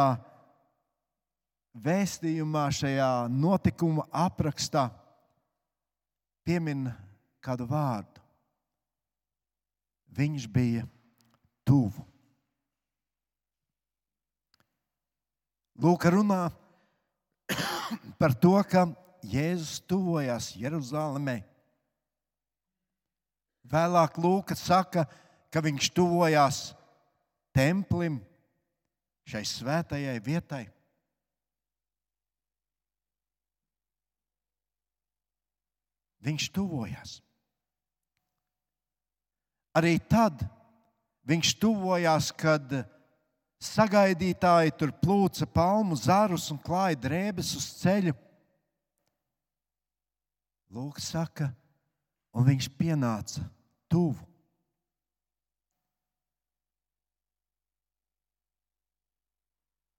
vēstījumā, 1.84 2.66
šajā 2.76 3.12
notikuma 3.32 4.08
aprakstā 4.12 4.88
piemin 6.48 6.88
kādu 7.44 7.68
vārdu. 7.68 8.21
Viņš 10.12 10.48
bija 10.52 10.84
tuvu. 11.68 12.04
Lūk, 15.82 16.04
runā 16.14 16.52
par 18.22 18.36
to, 18.38 18.54
ka 18.70 18.86
Jēzus 19.26 19.80
tuvojās 19.90 20.52
Jeruzalemē. 20.58 21.40
Vēlāk 23.72 24.20
Lūks 24.22 24.66
saka, 24.68 25.06
ka 25.54 25.64
viņš 25.64 25.90
tuvojās 25.96 26.60
templim, 27.56 28.20
šai 29.30 29.44
svētajai 29.48 30.20
vietai. 30.26 30.66
Viņš 36.22 36.50
tuvojās. 36.54 37.18
Arī 39.78 39.96
tad 40.04 40.42
viņš 41.28 41.54
tuvojās, 41.62 42.32
kad 42.36 42.74
sagaidītāji 43.62 44.74
tur 44.76 44.92
plūca 45.04 45.48
palmu 45.48 45.96
zarus 45.96 46.50
un 46.52 46.60
klāja 46.60 47.00
drēbes 47.00 47.54
uz 47.60 47.68
ceļa. 47.80 48.16
Lūk, 50.72 51.00
saka, 51.04 51.52
un 52.36 52.48
viņš 52.48 52.70
pienāca 52.80 53.44
tuvu. 53.92 54.24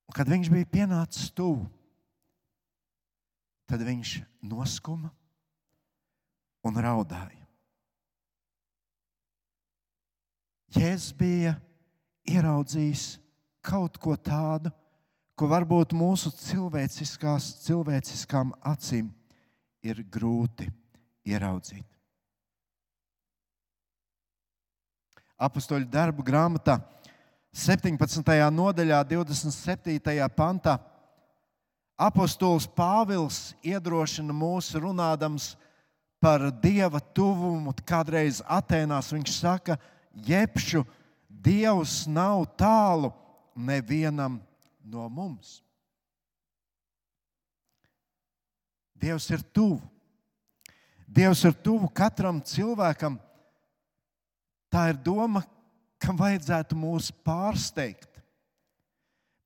Un, 0.09 0.17
kad 0.17 0.29
viņš 0.29 0.49
bija 0.53 0.69
pienācis 0.69 1.31
tuvu, 1.33 1.69
tad 3.69 3.85
viņš 3.85 4.19
noskuma 4.45 5.13
un 6.69 6.83
raudāja. 6.85 7.42
Jēzus 10.73 11.13
bija 11.19 11.57
ieraudzījis 12.29 13.19
kaut 13.65 13.99
ko 14.01 14.17
tādu, 14.17 14.71
ko 15.37 15.47
varbūt 15.51 15.93
mūsu 15.97 16.31
cilvēciskām 16.37 18.53
acīm 18.73 19.13
ir 19.83 20.05
grūti 20.11 20.71
ieraudzīt. 21.29 21.87
Apostoliņu 25.43 25.91
darbu 25.91 26.23
grāmatā 26.23 26.79
17. 27.53 27.99
nodaļā, 28.49 29.03
27. 29.11 30.29
pantā. 30.33 30.79
Apostols 32.01 32.65
Pāvils 32.67 33.53
iedrošina 33.61 34.33
mūs 34.33 34.71
runādams 34.81 35.51
par 36.23 36.47
dieva 36.63 37.01
tuvumu. 37.13 37.75
Kādreiz 37.85 38.41
Atēnās 38.49 39.13
viņš 39.13 39.35
saka, 39.37 39.77
jebšu 40.15 40.85
dievs 41.29 42.07
nav 42.07 42.45
tālu 42.59 43.13
nevienam 43.57 44.41
no 44.85 45.09
mums. 45.09 45.61
Dievs 48.95 49.27
ir 49.35 49.43
tuvu. 49.43 49.81
Dievs 51.07 51.43
ir 51.45 51.57
tuvu 51.59 51.91
katram 51.91 52.39
cilvēkam. 52.41 53.19
Tā 54.73 54.87
ir 54.93 55.01
doma, 55.05 55.43
kam 56.01 56.17
vajadzētu 56.17 56.79
mūs 56.79 57.11
pārsteigt. 57.25 58.09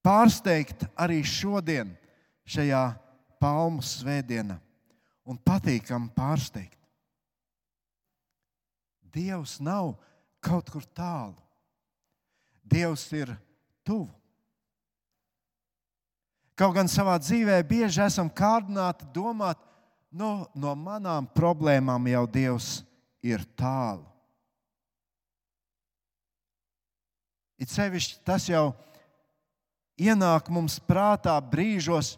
Pārsteigt 0.07 0.85
arī 0.95 1.23
šodien, 1.27 1.89
šajā 2.47 2.85
palmu 3.43 3.83
svētdienā, 3.83 4.61
un 5.27 5.41
patīkami 5.43 6.13
pārsteigt. 6.15 6.79
Dievs 9.17 9.57
nav 9.65 9.97
kaut 10.47 10.71
kur 10.71 10.87
tālu. 10.95 11.35
Dievs 12.67 13.07
ir 13.15 13.33
tuvu. 13.87 14.11
Kaut 16.57 16.73
gan 16.79 16.89
savā 16.89 17.19
dzīvē 17.21 17.59
bieži 17.69 18.01
esam 18.07 18.31
kārdināti 18.33 19.05
domāt, 19.13 19.61
no, 20.11 20.49
nu, 20.55 20.69
no 20.69 20.73
manām 20.79 21.29
problēmām 21.37 22.09
jau 22.09 22.25
Dievs 22.33 22.71
ir 23.27 23.45
tālu. 23.59 24.07
It 27.61 27.73
sevišķi 27.73 28.23
tas 28.25 28.49
jau 28.49 28.71
ienāk 30.01 30.49
mums 30.53 30.79
prātā 30.81 31.37
brīžos, 31.41 32.17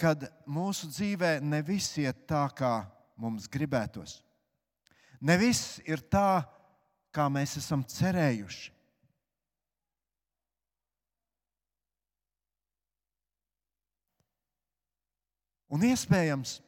kad 0.00 0.28
mūsu 0.48 0.88
dzīvē 0.92 1.38
ne 1.44 1.62
viss 1.64 1.96
iet 2.00 2.24
tā, 2.28 2.44
kā 2.52 2.84
mums 3.16 3.48
gribētos. 3.48 4.18
Ne 5.24 5.36
viss 5.40 5.80
ir 5.88 6.04
tā, 6.04 6.44
kā 6.44 6.55
mēs 7.32 7.56
esam 7.56 7.80
cerējuši. 7.88 8.72
Un 15.72 15.82
iespējams, 15.82 16.60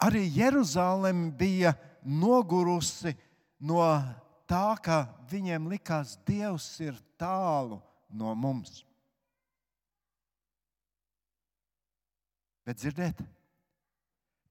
arī 0.00 0.24
Jeruzaleme 0.32 1.28
bija 1.36 1.74
nogurusi 2.04 3.12
no 3.60 3.82
tā, 4.48 4.74
ka 4.80 5.04
viņiem 5.30 5.68
likās, 5.70 6.16
ka 6.16 6.24
Dievs 6.30 6.68
ir 6.80 6.96
tālu 7.20 7.82
no 8.08 8.32
mums. 8.34 8.82
Bet 12.64 12.80
dzirdiet, 12.80 13.18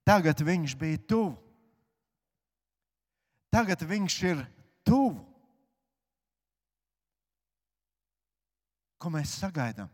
tagad 0.06 0.38
viņš 0.38 0.76
bija 0.78 1.00
tuvu. 1.02 1.34
tagad 3.54 3.82
viņš 3.86 4.14
ir 4.26 4.40
tuvu. 4.86 5.20
Ko 9.00 9.12
mēs 9.12 9.34
sagaidām? 9.40 9.90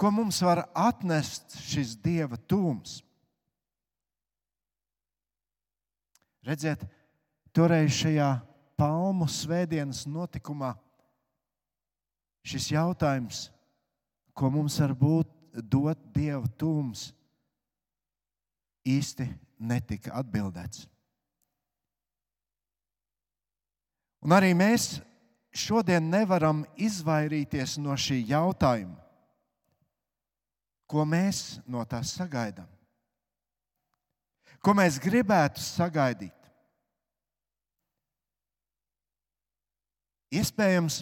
Ko 0.00 0.08
mums 0.14 0.38
var 0.40 0.64
atnest 0.72 1.58
šis 1.60 1.92
dieva 2.00 2.38
tūms? 2.48 3.02
Redziet, 6.46 6.86
toreiz 7.52 7.92
šajā 7.98 8.30
palmu 8.80 9.28
svētdienas 9.28 10.06
notikumā 10.08 10.72
šis 12.48 12.70
jautājums, 12.72 13.50
ko 14.32 14.48
mums 14.48 14.78
var 14.80 14.94
būt 14.96 15.34
dot 15.68 16.00
dieva 16.14 16.48
tūms, 16.56 17.10
īsti 18.88 19.26
netika 19.60 20.14
atbildēts. 20.22 20.86
Un 24.20 24.34
arī 24.36 24.52
mēs 24.56 24.98
šodien 25.56 26.10
nevaram 26.12 26.64
izvairīties 26.76 27.78
no 27.80 27.96
šī 27.96 28.20
jautājuma, 28.30 28.98
ko 30.90 31.06
mēs 31.08 31.60
no 31.70 31.84
tā 31.88 32.02
sagaidām, 32.04 32.68
ko 34.60 34.74
mēs 34.76 34.98
gribētu 35.00 35.62
sagaidīt. 35.62 36.36
Iespējams, 40.30 41.00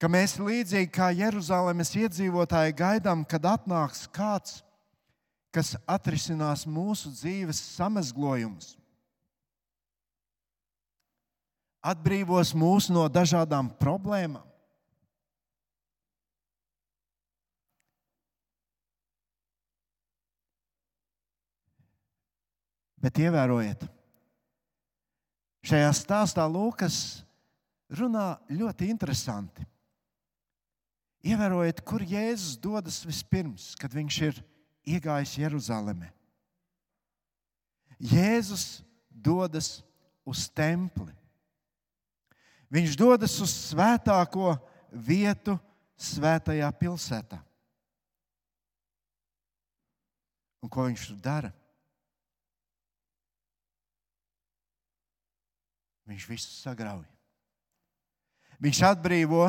ka 0.00 0.08
mēs 0.08 0.38
līdzīgi 0.40 0.88
kā 0.94 1.10
Jeruzalemes 1.12 1.90
iedzīvotāji 2.00 2.76
gaidām, 2.78 3.26
kad 3.28 3.44
atnāks 3.50 4.06
kāds, 4.14 4.62
kas 5.52 5.74
atrisinās 5.84 6.64
mūsu 6.64 7.12
dzīves 7.12 7.60
samazglojumus, 7.74 8.72
atbrīvos 11.82 12.54
mūs 12.54 12.88
no 12.94 13.08
dažādām 13.10 13.72
problēmām. 13.80 14.46
Bet 23.02 23.18
ievērojiet, 23.18 23.82
šajā 25.66 25.90
stāstā 25.98 26.44
Lūkas 26.46 26.96
runā 27.98 28.36
ļoti 28.46 28.86
interesanti. 28.94 29.66
Ievērojiet, 31.26 31.82
kur 31.86 32.02
Jēzus 32.02 32.54
dodas 32.62 33.00
vispirms, 33.06 33.72
kad 33.78 33.90
viņš 33.94 34.18
ir 34.28 34.38
iegājis 34.94 35.34
Jeruzalemē. 35.38 36.12
Jēzus 38.02 38.82
dodas 39.10 39.80
uz 40.26 40.46
templi. 40.50 41.10
Viņš 42.72 42.94
dodas 42.96 43.34
uz 43.44 43.52
svētāko 43.68 44.54
vietu, 44.92 45.58
svētajā 46.00 46.70
pilsētā. 46.80 47.38
Un 50.62 50.70
ko 50.72 50.86
viņš 50.86 51.08
tur 51.10 51.18
dara? 51.20 51.50
Viņš 56.08 56.24
visu 56.30 56.50
sagrauj. 56.54 57.04
Viņš 58.62 58.82
atbrīvo 58.86 59.46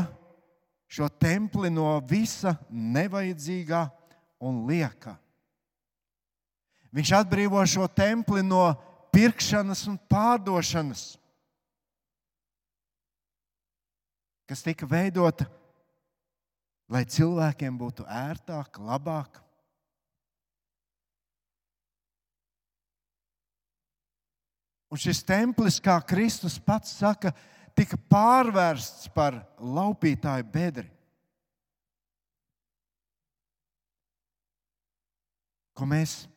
šo 0.89 1.07
templi 1.21 1.71
no 1.73 1.95
visa 2.09 2.55
nevajadzīgā 2.69 3.83
un 4.43 4.63
liekā. 4.67 5.15
Viņš 6.93 7.11
atbrīvo 7.17 7.61
šo 7.65 7.87
templi 7.89 8.43
no 8.45 8.67
pirkšanas 9.13 9.87
un 9.89 9.97
pārdošanas, 10.09 11.15
kas 14.53 14.61
tika 14.61 14.85
veidota, 14.85 15.47
lai 16.93 17.07
cilvēkiem 17.09 17.73
būtu 17.73 18.03
ērtāk, 18.05 18.75
labāk. 18.85 19.39
Un 24.93 25.01
šis 25.01 25.23
templis, 25.25 25.79
kā 25.81 25.95
Kristus 26.05 26.59
pats 26.61 26.91
saka, 26.99 27.31
tika 27.73 27.97
pārvērsts 27.97 29.09
par 29.15 29.39
laupītāju 29.57 30.45
bedri. 30.53 30.85
Ko 35.73 35.89
mēs 35.89 36.27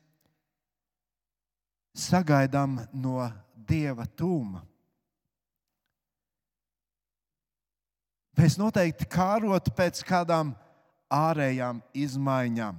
sagaidām 1.92 2.78
no 2.96 3.28
Dieva 3.68 4.08
tūma? 4.08 4.64
Mēs 8.36 8.58
noteikti 8.60 9.08
kārotu 9.08 9.72
pēc 9.72 10.02
kādām 10.04 10.52
ārējām 11.12 11.80
izmaiņām, 11.96 12.76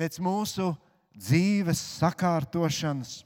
pēc 0.00 0.18
mūsu 0.24 0.72
dzīves 1.14 1.80
sakārtošanas, 2.00 3.20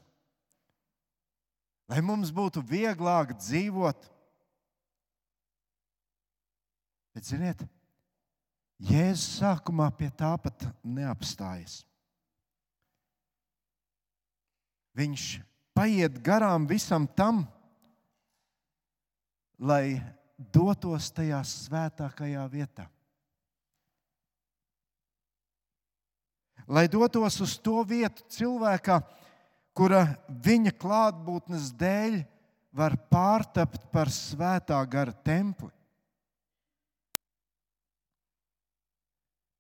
lai 1.90 2.02
mums 2.04 2.30
būtu 2.34 2.62
vieglāk 2.66 3.32
dzīvot. 3.40 4.08
Bet, 7.16 7.26
ziniet, 7.26 7.64
Jēzus 8.80 9.40
sākumā 9.40 9.90
pie 9.92 10.08
tā 10.16 10.30
pat 10.40 10.64
neapstājas. 10.84 11.82
Viņš 14.96 15.24
paiet 15.76 16.16
garām 16.24 16.64
visam 16.68 17.04
tam, 17.16 17.42
lai 19.60 20.00
dotos 20.52 21.10
tajā 21.12 21.42
svētākajā 21.44 22.46
vietā. 22.48 22.86
Lai 26.70 26.86
dotos 26.88 27.40
uz 27.42 27.56
to 27.58 27.82
vietu 27.84 28.24
cilvēkā, 28.30 29.00
kura 29.74 30.04
viņa 30.28 30.72
klātbūtnes 30.78 31.72
dēļ 31.76 32.20
var 32.72 32.94
pārtapt 33.10 33.88
par 33.92 34.10
svētā 34.14 34.78
gara 34.88 35.12
templi. 35.12 35.72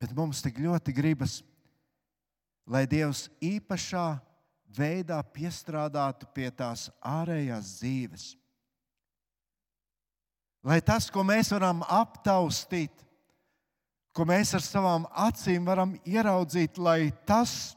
Bet 0.00 0.14
mums 0.16 0.40
tik 0.40 0.62
ļoti 0.62 0.94
gribas, 0.96 1.40
lai 2.64 2.86
Dievs 2.88 3.26
īpašā 3.44 4.06
veidā 4.70 5.18
piestrādātu 5.34 6.30
pie 6.32 6.48
tās 6.54 6.86
ārējās 7.04 7.74
dzīves. 7.80 8.30
Lai 10.66 10.80
tas, 10.84 11.08
ko 11.08 11.24
mēs 11.24 11.52
varam 11.54 11.80
aptaustīt, 11.88 12.92
ko 14.12 14.26
mēs 14.28 14.52
ar 14.58 14.64
savām 14.64 15.06
acīm 15.28 15.64
varam 15.64 15.94
ieraudzīt, 16.04 16.76
lai 16.76 17.12
tas 17.24 17.72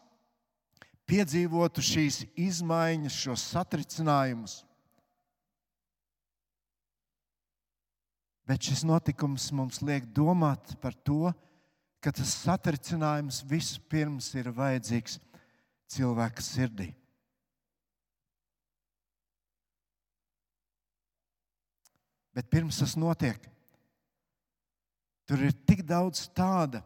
piedzīvotu 1.07 1.83
šīs 1.83 2.23
izmaiņas, 2.35 3.19
šos 3.25 3.45
satricinājumus. 3.53 4.61
Bet 8.43 8.67
šis 8.67 8.83
notikums 8.83 9.45
mums 9.55 9.79
liek 9.85 10.09
domāt 10.11 10.75
par 10.83 10.95
to, 11.07 11.31
ka 12.03 12.11
tas 12.11 12.33
satricinājums 12.43 13.39
vispirms 13.47 14.27
ir 14.35 14.51
vajadzīgs 14.51 15.15
cilvēka 15.93 16.43
sirdī. 16.43 16.89
Bet 22.33 22.49
pirms 22.49 22.79
tas 22.81 22.95
notiek, 22.97 23.37
tur 25.29 25.43
ir 25.45 25.53
tik 25.67 25.83
daudz 25.85 26.25
tāda, 26.33 26.81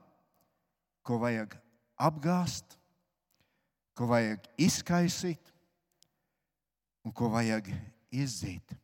ko 1.07 1.21
vajag 1.21 1.55
apgāzt, 2.03 2.75
ko 3.95 4.09
vajag 4.11 4.43
izkaisīt 4.59 5.53
un 7.07 7.15
ko 7.15 7.31
vajag 7.31 7.71
izzīt. 8.11 8.75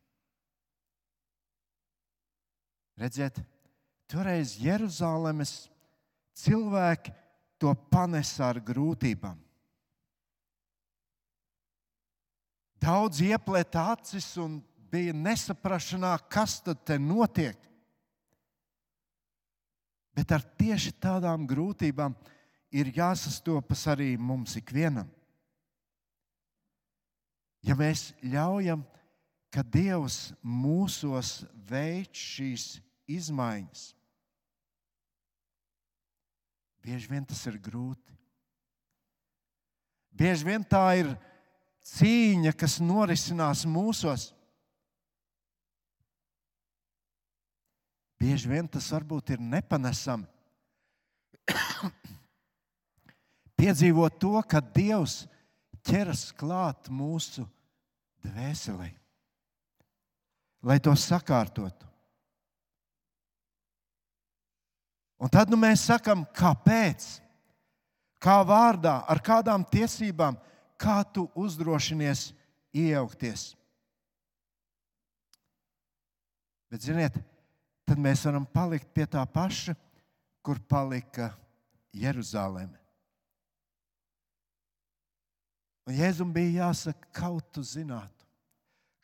Redziet, 2.96 3.40
toreiz 4.08 4.54
Jeruzalemes 4.62 5.52
cilvēki 6.38 7.12
to 7.60 7.74
panesa 7.90 8.48
ar 8.52 8.60
grūtībām. 8.62 9.36
Daudz 12.84 13.22
ieplēta 13.24 13.86
acis 13.94 14.26
un 14.40 14.58
bija 14.94 15.14
nesaprašanā, 15.16 16.14
kas 16.30 16.60
tad 16.62 16.94
notiek. 17.02 17.58
Bet 20.14 20.30
ar 20.30 20.44
tieši 20.58 20.94
tādām 21.02 21.48
grūtībām 21.50 22.14
ir 22.74 22.92
jāsastopas 22.94 23.82
arī 23.90 24.14
mums 24.18 24.54
ikvienam. 24.60 25.10
Ja 27.64 27.74
mēs 27.78 28.12
ļaujam, 28.22 28.84
ka 29.50 29.62
Dievs 29.62 30.34
mūsos 30.42 31.44
veic 31.66 32.14
šīs 32.18 32.76
izmaiņas, 33.08 33.84
bieži 36.84 37.08
vien 37.10 37.24
tas 37.24 37.40
ir 37.48 37.56
grūti. 37.62 38.12
Bieži 40.14 40.46
vien 40.46 40.62
tā 40.62 40.84
ir 41.00 41.14
cīņa, 41.94 42.52
kas 42.58 42.76
norisinās 42.82 43.64
mūsos. 43.66 44.33
Bieži 48.24 48.48
vien 48.48 48.64
tas 48.64 48.86
varbūt 48.88 49.34
ir 49.34 49.40
nepanesami. 49.44 50.24
Piedzīvot 53.60 54.14
to, 54.16 54.38
ka 54.48 54.62
Dievs 54.64 55.26
ķeras 55.84 56.30
klāt 56.32 56.88
mūsu 56.88 57.44
dvēselē, 58.24 58.86
lai 60.64 60.76
to 60.80 60.94
sakārtotu. 60.96 61.90
Un 65.20 65.28
tad 65.32 65.52
nu, 65.52 65.60
mēs 65.60 65.84
sakām, 65.90 66.24
kāpēc? 66.32 67.04
Kā 68.24 68.38
vārdā, 68.48 69.02
ar 69.04 69.20
kādām 69.20 69.68
tiesībām, 69.68 70.40
kā 70.80 71.02
tu 71.12 71.26
uzdrošinies 71.36 72.30
iejaukties? 72.72 73.50
Bet, 76.72 76.88
ziniet, 76.88 77.20
tad 77.84 78.00
mēs 78.00 78.24
varam 78.26 78.46
palikt 78.48 78.90
pie 78.94 79.06
tā 79.10 79.24
paša, 79.28 79.74
kur 80.44 80.60
palika 80.68 81.30
Jeruzaleme. 81.94 82.80
Un 85.84 85.96
Jēzum 85.98 86.32
bija 86.32 86.64
jāsaka, 86.64 87.10
kaut 87.12 87.50
tu 87.52 87.62
zinātu, 87.64 88.24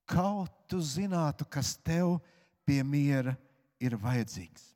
kaut 0.08 0.52
tu 0.68 0.80
zinātu, 0.80 1.44
kas 1.44 1.74
tev 1.84 2.16
pie 2.64 2.80
miera 2.84 3.34
ir 3.80 3.98
vajadzīgs. 4.00 4.70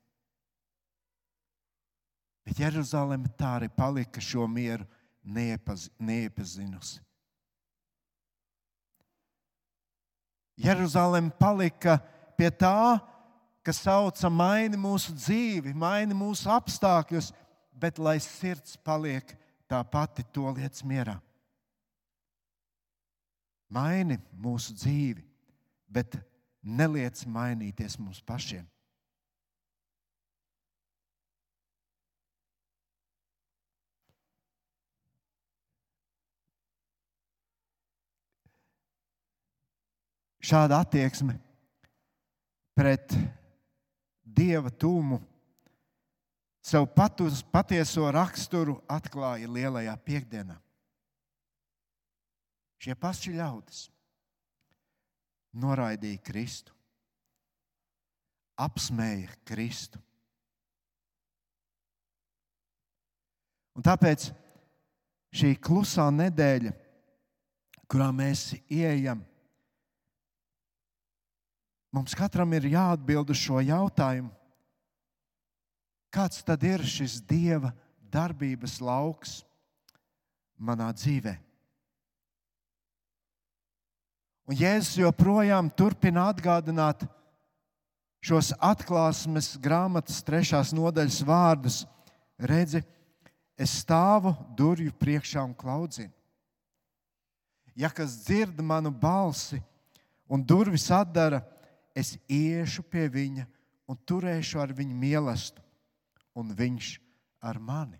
Bet 2.45 2.61
Jeruzaleme 2.61 3.31
tā 3.33 3.55
arī 3.57 3.71
palika 3.73 4.21
šo 4.21 4.45
mieru 4.45 4.85
neepaz, 5.25 5.87
neiepazinusi. 5.97 7.01
Jeruzaleme 10.61 11.33
palika 11.39 11.97
pie 12.37 12.51
tā, 12.53 13.01
kas 13.65 13.81
sauca 13.81 14.29
maini 14.29 14.77
mūsu 14.77 15.15
dzīvi, 15.17 15.73
maini 15.73 16.13
mūsu 16.17 16.51
apstākļus, 16.53 17.31
bet 17.73 17.97
lai 17.97 18.19
sirds 18.21 18.77
paliek 18.77 19.33
tā 19.65 19.81
pati 19.89 20.23
to 20.31 20.45
lietas 20.53 20.85
mierā. 20.85 21.17
Maini 23.73 24.19
mūsu 24.37 24.75
dzīvi, 24.77 25.25
bet 25.89 26.19
neliec 26.61 27.25
mainīties 27.25 27.97
mums 27.97 28.21
pašiem. 28.21 28.65
Šāda 40.45 40.83
attieksme 40.85 41.39
pret 42.77 43.15
dieva 44.35 44.71
tūmu 44.71 45.21
savu 46.65 46.87
patus, 46.89 47.43
patieso 47.43 48.07
raksturu 48.11 48.79
atklāja 48.89 49.49
lielajā 49.49 49.93
piekdienā. 50.05 50.57
Šie 52.81 52.95
paši 52.99 53.35
ļaudis 53.37 53.85
noraidīja 55.55 56.21
Kristu, 56.25 56.73
apsmēja 58.59 59.31
Kristu. 59.47 60.01
Un 63.75 63.83
tāpēc 63.83 64.29
šī 65.35 65.53
klusā 65.59 66.07
nedēļa, 66.15 66.73
kurā 67.91 68.09
mēs 68.15 68.53
ieejam, 68.71 69.23
Mums 71.95 72.11
katram 72.17 72.51
ir 72.57 72.65
jāatbild 72.73 73.29
uz 73.31 73.39
šo 73.39 73.61
jautājumu, 73.63 74.27
kāds 76.11 76.41
tad 76.43 76.63
ir 76.67 76.83
šis 76.83 77.21
Dieva 77.23 77.71
darbības 78.11 78.81
lauks 78.83 79.37
manā 80.59 80.89
dzīvē. 80.91 81.37
Un 84.45 84.59
Jēzus 84.59 84.99
joprojām 84.99 85.71
turpina 85.71 86.27
atgādināt 86.33 87.07
šos 88.25 88.51
atklāsmes 88.59 89.53
grāmatas 89.61 90.19
trešās 90.25 90.75
nodaļas 90.75 91.23
vārdus. 91.25 91.79
Redzi, 92.35 92.83
es 93.55 93.79
stāvu 93.85 94.35
durvju 94.57 94.91
priekšā 94.99 95.47
un 95.47 95.55
klaudzinu. 95.55 96.11
Ja 97.75 97.87
kas 97.87 98.19
dzird 98.27 98.59
manu 98.59 98.91
balsi 98.91 99.63
un 100.27 100.43
durvis 100.43 100.89
atdara, 100.91 101.41
es 101.95 102.15
iešu 102.27 102.83
pie 102.83 103.07
viņa 103.09 103.45
un 103.89 103.99
turēšu 104.07 104.59
ar 104.61 104.73
viņu 104.75 104.97
mīlestību, 104.99 105.63
un 106.35 106.51
viņš 106.57 106.95
ar 107.45 107.59
mani. 107.61 107.99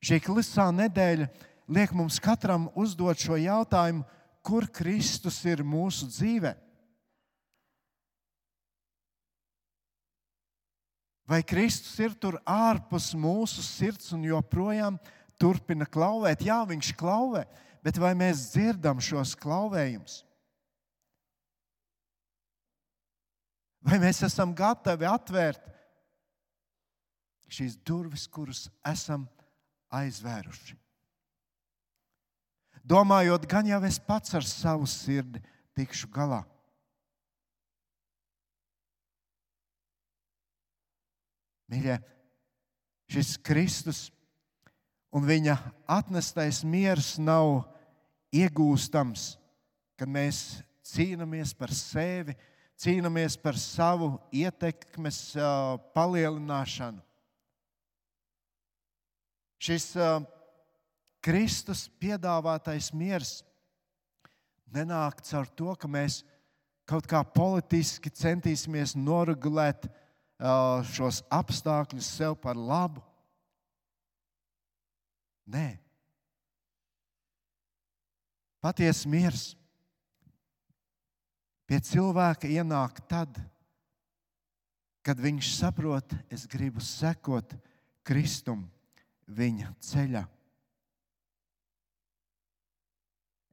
Šī 0.00 0.16
klusā 0.24 0.70
nedēļa 0.72 1.28
liek 1.70 1.92
mums 1.92 2.18
katram 2.22 2.68
uzdot 2.78 3.20
šo 3.20 3.36
jautājumu, 3.36 4.04
kur 4.40 4.66
Kristus 4.72 5.42
ir 5.44 5.60
mūsu 5.64 6.08
dzīvē. 6.08 6.54
Vai 11.30 11.44
Kristus 11.46 11.92
ir 12.02 12.16
tur 12.18 12.40
ārpus 12.48 13.12
mūsu 13.14 13.62
sirds 13.62 14.08
un 14.16 14.24
joprojām 14.26 14.96
turpina 15.38 15.86
klauvēt? 15.86 16.42
Jā, 16.42 16.64
viņš 16.66 16.90
klauvē, 16.98 17.44
bet 17.84 18.00
vai 18.00 18.12
mēs 18.18 18.50
dzirdam 18.52 19.00
šos 19.02 19.36
klauvējumus? 19.40 20.20
Vai 23.80 23.96
mēs 24.02 24.20
esam 24.26 24.52
gatavi 24.56 25.08
atvērt 25.08 25.64
šīs 27.50 27.78
durvis, 27.82 28.26
kuras 28.30 28.66
esam 28.86 29.24
aizvēruši? 29.96 30.76
Domājot, 32.90 33.46
gan 33.48 33.68
jau 33.68 33.80
es 33.86 33.98
pats 34.02 34.34
ar 34.36 34.46
savu 34.46 34.86
sirdi 34.88 35.40
tikšu 35.76 36.08
galā. 36.12 36.42
Mīļie, 41.70 42.00
šis 43.10 43.36
Kristus 43.46 44.08
un 45.10 45.26
viņa 45.26 45.56
atnestais 45.90 46.62
miers 46.62 47.16
nav 47.18 47.64
iegūstams, 48.34 49.34
kad 49.98 50.08
mēs 50.08 50.60
cīnāmies 50.86 51.52
par 51.58 51.74
sevi, 51.74 52.36
cīnāmies 52.80 53.36
par 53.42 53.58
savu 53.58 54.14
ietekmes 54.32 55.34
palielināšanu. 55.94 57.02
Šis 59.60 59.92
Kristus 61.20 61.84
piedāvātais 62.00 62.94
miers 62.96 63.42
nenāk 64.72 65.20
caur 65.26 65.50
to, 65.52 65.74
ka 65.76 65.90
mēs 65.90 66.22
kaut 66.88 67.04
kā 67.10 67.20
politiski 67.26 68.08
centīsimies 68.08 68.94
noregulēt 68.96 69.84
šos 70.94 71.20
apstākļus 71.28 72.08
sev 72.16 72.38
par 72.40 72.56
labu. 72.56 73.04
Nē, 75.48 75.78
patiesa 78.60 79.08
miers 79.08 79.44
pie 81.70 81.78
cilvēka 81.86 82.50
ienāk 82.50 83.00
tad, 83.08 83.38
kad 85.06 85.20
viņš 85.22 85.52
saprot, 85.54 86.12
es 86.28 86.44
gribu 86.50 86.82
sekot 86.84 87.54
Kristum 88.06 88.66
viņa 89.30 89.70
ceļā. 89.86 90.24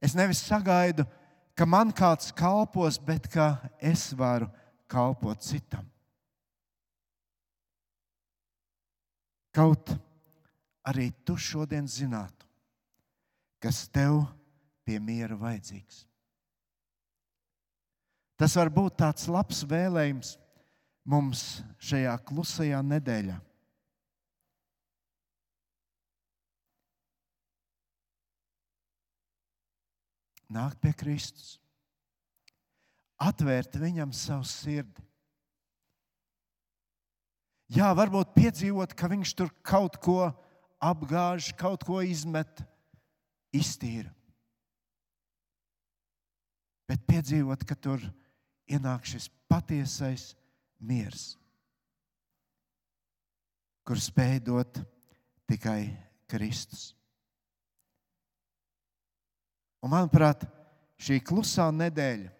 Es 0.02 0.14
nevis 0.18 0.42
sagaidu, 0.44 1.06
ka 1.58 1.66
man 1.66 1.90
kāds 1.94 2.30
kalpos, 2.34 3.00
bet 3.02 3.26
ka 3.32 3.56
es 3.82 4.12
varu 4.14 4.46
kalpot 4.90 5.42
citam. 5.42 5.86
Kaut 9.54 9.90
arī 10.88 11.10
tu 11.26 11.36
šodien 11.36 11.88
zinātu, 11.90 12.46
kas 13.60 13.86
tev 13.92 14.22
pie 14.86 14.96
miera 15.02 15.36
vajadzīgs. 15.36 16.04
Tas 18.38 18.54
var 18.54 18.70
būt 18.70 19.00
tāds 19.02 19.26
labs 19.28 19.64
vēlējums 19.66 20.36
mums 21.08 21.44
šajā 21.82 22.14
klusajā 22.28 22.80
nedēļā. 22.86 23.36
Nākt 30.48 30.78
pie 30.80 30.94
Kristus, 30.96 31.58
atvērt 33.20 33.74
viņam 33.76 34.14
savu 34.16 34.46
sirdi. 34.48 35.02
Jā, 37.68 37.90
varbūt 37.92 38.30
piedzīvot, 38.32 38.94
ka 38.96 39.10
viņš 39.12 39.34
tur 39.36 39.50
kaut 39.60 39.98
ko 40.00 40.30
apgāž, 40.82 41.52
kaut 41.58 41.84
ko 41.86 42.00
izmet, 42.04 42.62
iztīra. 43.54 44.10
Bet 46.88 47.04
piedzīvot, 47.08 47.64
ka 47.68 47.76
tur 47.76 48.02
ienāk 48.68 49.04
šis 49.08 49.28
patiesais 49.50 50.30
miers, 50.80 51.34
kur 53.84 54.00
spēj 54.00 54.40
dot 54.46 54.80
tikai 55.48 55.90
Kristus. 56.28 56.92
Un, 59.84 59.92
manuprāt, 59.92 60.42
šī 60.98 61.20
klusā 61.24 61.68
nedēļa 61.72 62.32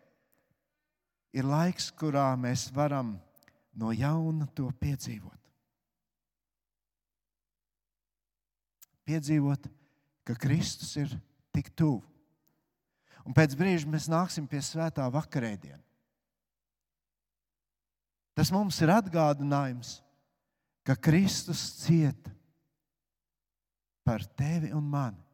ir 1.39 1.47
laiks, 1.47 1.91
kurā 1.95 2.33
mēs 2.41 2.69
varam 2.75 3.15
no 3.79 3.93
jauna 3.95 4.49
to 4.57 4.69
piedzīvot. 4.81 5.48
Piedzīvot, 9.09 9.69
ka 10.29 10.37
Kristus 10.37 10.93
ir 11.01 11.13
tik 11.55 11.71
tuvu. 11.73 12.03
Un 13.25 13.37
pēc 13.37 13.55
brīža 13.57 13.89
mēs 13.89 14.09
nāksim 14.09 14.47
pie 14.49 14.61
svētā 14.65 15.07
vakarēdiena. 15.13 15.81
Tas 18.37 18.53
mums 18.55 18.77
ir 18.85 18.93
atgādinājums, 18.95 19.99
ka 20.87 20.95
Kristus 20.97 21.65
cieta 21.83 22.31
par 24.07 24.23
tevi 24.39 24.71
un 24.73 24.85
mani. 24.89 25.25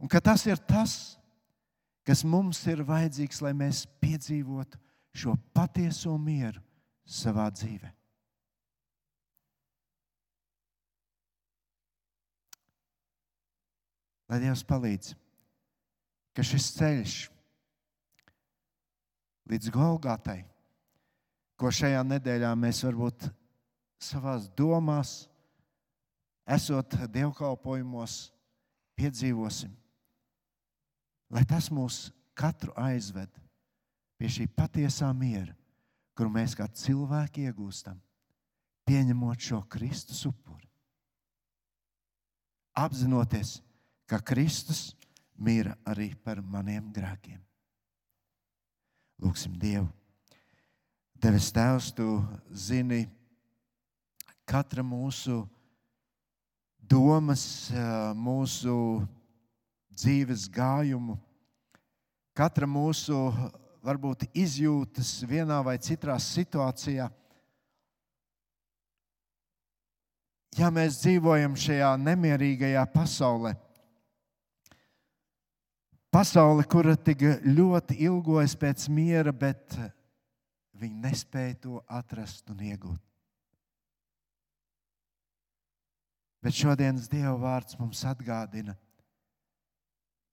Un 0.00 0.08
ka 0.08 0.20
tas 0.24 0.42
ir 0.48 0.58
tas, 0.64 1.20
kas 2.08 2.24
mums 2.24 2.60
ir 2.72 2.82
vajadzīgs, 2.88 3.40
lai 3.44 3.52
mēs 3.56 3.84
piedzīvotu 4.00 4.80
šo 5.12 5.36
patieso 5.54 6.16
mieru 6.18 6.60
savā 7.04 7.46
dzīvē. 7.52 7.92
Lai 14.30 14.38
Dievs 14.38 14.62
palīdz, 14.62 15.14
ka 16.36 16.44
šis 16.46 16.68
ceļš 16.76 17.14
līdz 19.50 19.72
Golgatai, 19.74 20.44
ko 21.58 21.72
šajā 21.74 22.04
nedēļā 22.06 22.52
mēs 22.54 22.84
varbūt 22.86 23.26
savās 24.00 24.46
domās, 24.54 25.24
esot 26.46 26.94
dievkalpojumos, 27.10 28.30
piedzīvosim. 28.98 29.72
Lai 31.30 31.42
tas 31.46 31.68
mūs 31.74 32.08
katru 32.38 32.72
aizved 32.78 33.34
pie 34.18 34.30
šī 34.30 34.46
patiesā 34.54 35.10
miera, 35.16 35.54
kuru 36.14 36.30
mēs 36.34 36.54
kā 36.58 36.66
cilvēki 36.66 37.48
iegūstam, 37.48 37.98
pieņemot 38.86 39.42
šo 39.42 39.60
Kristus 39.70 40.22
upuri. 40.28 40.68
Apzinoties, 42.78 43.58
ka 43.58 43.69
Kristus 44.18 44.96
mīra 45.38 45.76
arī 45.86 46.10
par 46.18 46.42
maniem 46.42 46.90
grēkiem. 46.90 47.38
Lūksim 49.22 49.54
Dievu. 49.60 49.86
Devis 51.20 51.52
Tēvs, 51.52 51.92
Tu 51.94 52.08
zini 52.50 53.04
katra 54.48 54.82
mūsu 54.82 55.44
domas, 56.80 57.70
mūsu 58.18 58.74
dzīves 59.94 60.48
gājumu, 60.50 61.14
katra 62.34 62.66
mūsu 62.66 63.14
varbūt 63.84 64.26
izjūtas 64.34 65.20
vienā 65.28 65.60
vai 65.64 65.76
citā 65.78 66.16
situācijā. 66.20 67.06
Ja 70.58 70.68
mēs 70.74 70.98
dzīvojam 71.04 71.54
šajā 71.54 71.92
nemierīgajā 72.00 72.82
pasaulē, 72.90 73.54
Pasaule, 76.10 76.64
kura 76.66 76.96
tik 76.98 77.22
ļoti 77.46 78.00
ilgojas 78.02 78.56
pēc 78.58 78.88
miera, 78.90 79.30
bet 79.30 79.76
viņi 80.80 80.98
nespēja 81.04 81.54
to 81.62 81.78
atrast 81.86 82.50
un 82.50 82.64
iegūt. 82.66 82.98
Bet 86.42 86.56
šodienas 86.56 87.06
Dieva 87.12 87.36
vārds 87.38 87.76
mums 87.78 88.00
atgādina, 88.08 88.74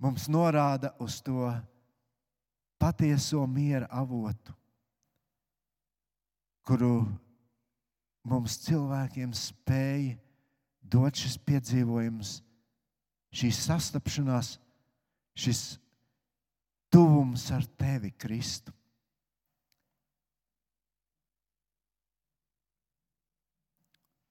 mums 0.01 0.25
norāda 0.32 0.95
uz 1.03 1.19
to 1.21 1.51
patieso 2.82 3.43
miera 3.45 3.86
avotu, 3.91 4.55
kuru 6.65 7.03
mums 8.25 8.57
cilvēkiem 8.65 9.34
spēja 9.36 10.15
dot 10.82 11.19
šis 11.19 11.38
piedzīvojums, 11.38 12.39
šī 13.36 13.51
sastapšanās 13.53 14.55
šis 15.38 15.78
tuvums 16.90 17.46
ar 17.54 17.66
tevi, 17.78 18.12
Kristu. 18.18 18.74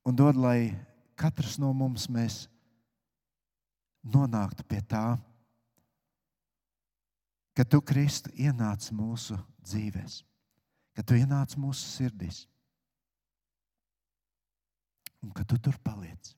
Un 0.06 0.14
dod, 0.14 0.38
lai 0.38 0.70
katrs 1.18 1.56
no 1.58 1.72
mums 1.74 2.06
nonāktu 4.06 4.62
pie 4.70 4.78
tā, 4.86 5.18
ka 7.56 7.64
tu, 7.66 7.80
Kristu, 7.82 8.30
ienāc 8.38 8.86
mūsu 8.94 9.38
dzīvēm, 9.66 10.12
ka 10.94 11.02
tu 11.02 11.18
ienāc 11.18 11.56
mūsu 11.58 11.82
sirdīs 11.82 12.44
un 15.26 15.32
ka 15.34 15.42
tu 15.42 15.58
tur 15.58 15.74
paliec. 15.82 16.36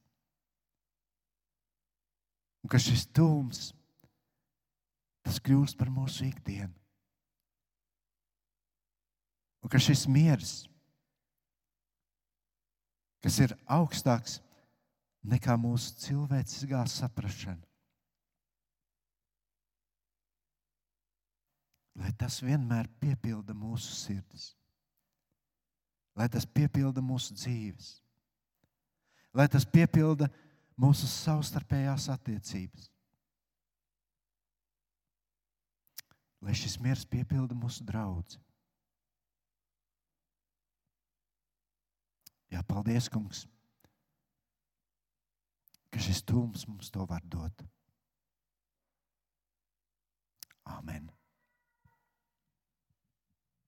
Un 2.64 2.72
ka 2.72 2.80
šis 2.80 3.04
tūms 3.12 3.68
tas 5.28 5.42
kļūst 5.44 5.76
par 5.76 5.90
mūsu 5.92 6.24
ikdienu. 6.24 6.72
Un 9.60 9.68
ka 9.68 9.80
šis 9.82 10.06
miers, 10.08 10.52
kas 13.20 13.36
ir 13.44 13.52
augstāks 13.68 14.38
nekā 15.28 15.58
mūsu 15.60 15.98
cilvēciskā 16.06 16.80
saprāšana, 16.88 17.60
lai 21.98 22.14
tas 22.16 22.38
vienmēr 22.40 22.88
piepilda 23.02 23.52
mūsu 23.52 23.92
sirdis, 23.98 24.52
lai 26.16 26.30
tas 26.32 26.46
piepilda 26.48 27.02
mūsu 27.04 27.36
dzīves, 27.36 27.96
lai 29.36 29.50
tas 29.50 29.66
piepilda 29.68 30.30
mūsu 30.78 31.10
savstarpējās 31.10 32.08
attiecības. 32.14 32.94
Lai 36.44 36.54
šis 36.54 36.78
miers 36.82 37.04
piepilda 37.08 37.56
mūsu 37.58 37.84
draugu. 37.86 38.38
Jā, 42.48 42.62
paldies, 42.64 43.10
kungs, 43.12 43.42
ka 45.92 46.00
šis 46.00 46.22
tūms 46.24 46.64
mums 46.70 46.88
to 46.94 47.04
var 47.08 47.24
dot. 47.28 47.66
Amen. 50.78 51.10